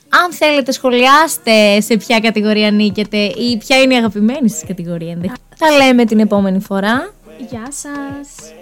Αν 0.08 0.32
θέλετε 0.32 0.72
σχολιάστε 0.72 1.80
σε 1.80 1.96
ποια 1.96 2.20
κατηγορία 2.20 2.70
νίκετε 2.70 3.16
ή 3.16 3.56
ποια 3.56 3.80
είναι 3.80 3.94
η 3.94 3.96
αγαπημένη 3.96 4.50
σας 4.50 4.64
κατηγορία. 4.66 5.10
ενδεχομένως. 5.10 5.58
Τα 5.58 5.70
λέμε 5.70 6.04
την 6.04 6.18
επόμενη 6.18 6.60
φορά. 6.60 7.14
Γεια 7.50 7.68
σας. 7.70 8.52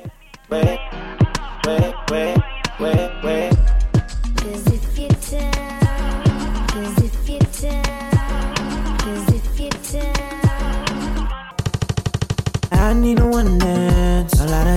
I 12.93 12.95
need 12.95 13.21
a 13.21 13.27
one 13.27 13.57
dance. 13.57 14.39
A 14.39 14.47
lot 14.49 14.67
of 14.67 14.77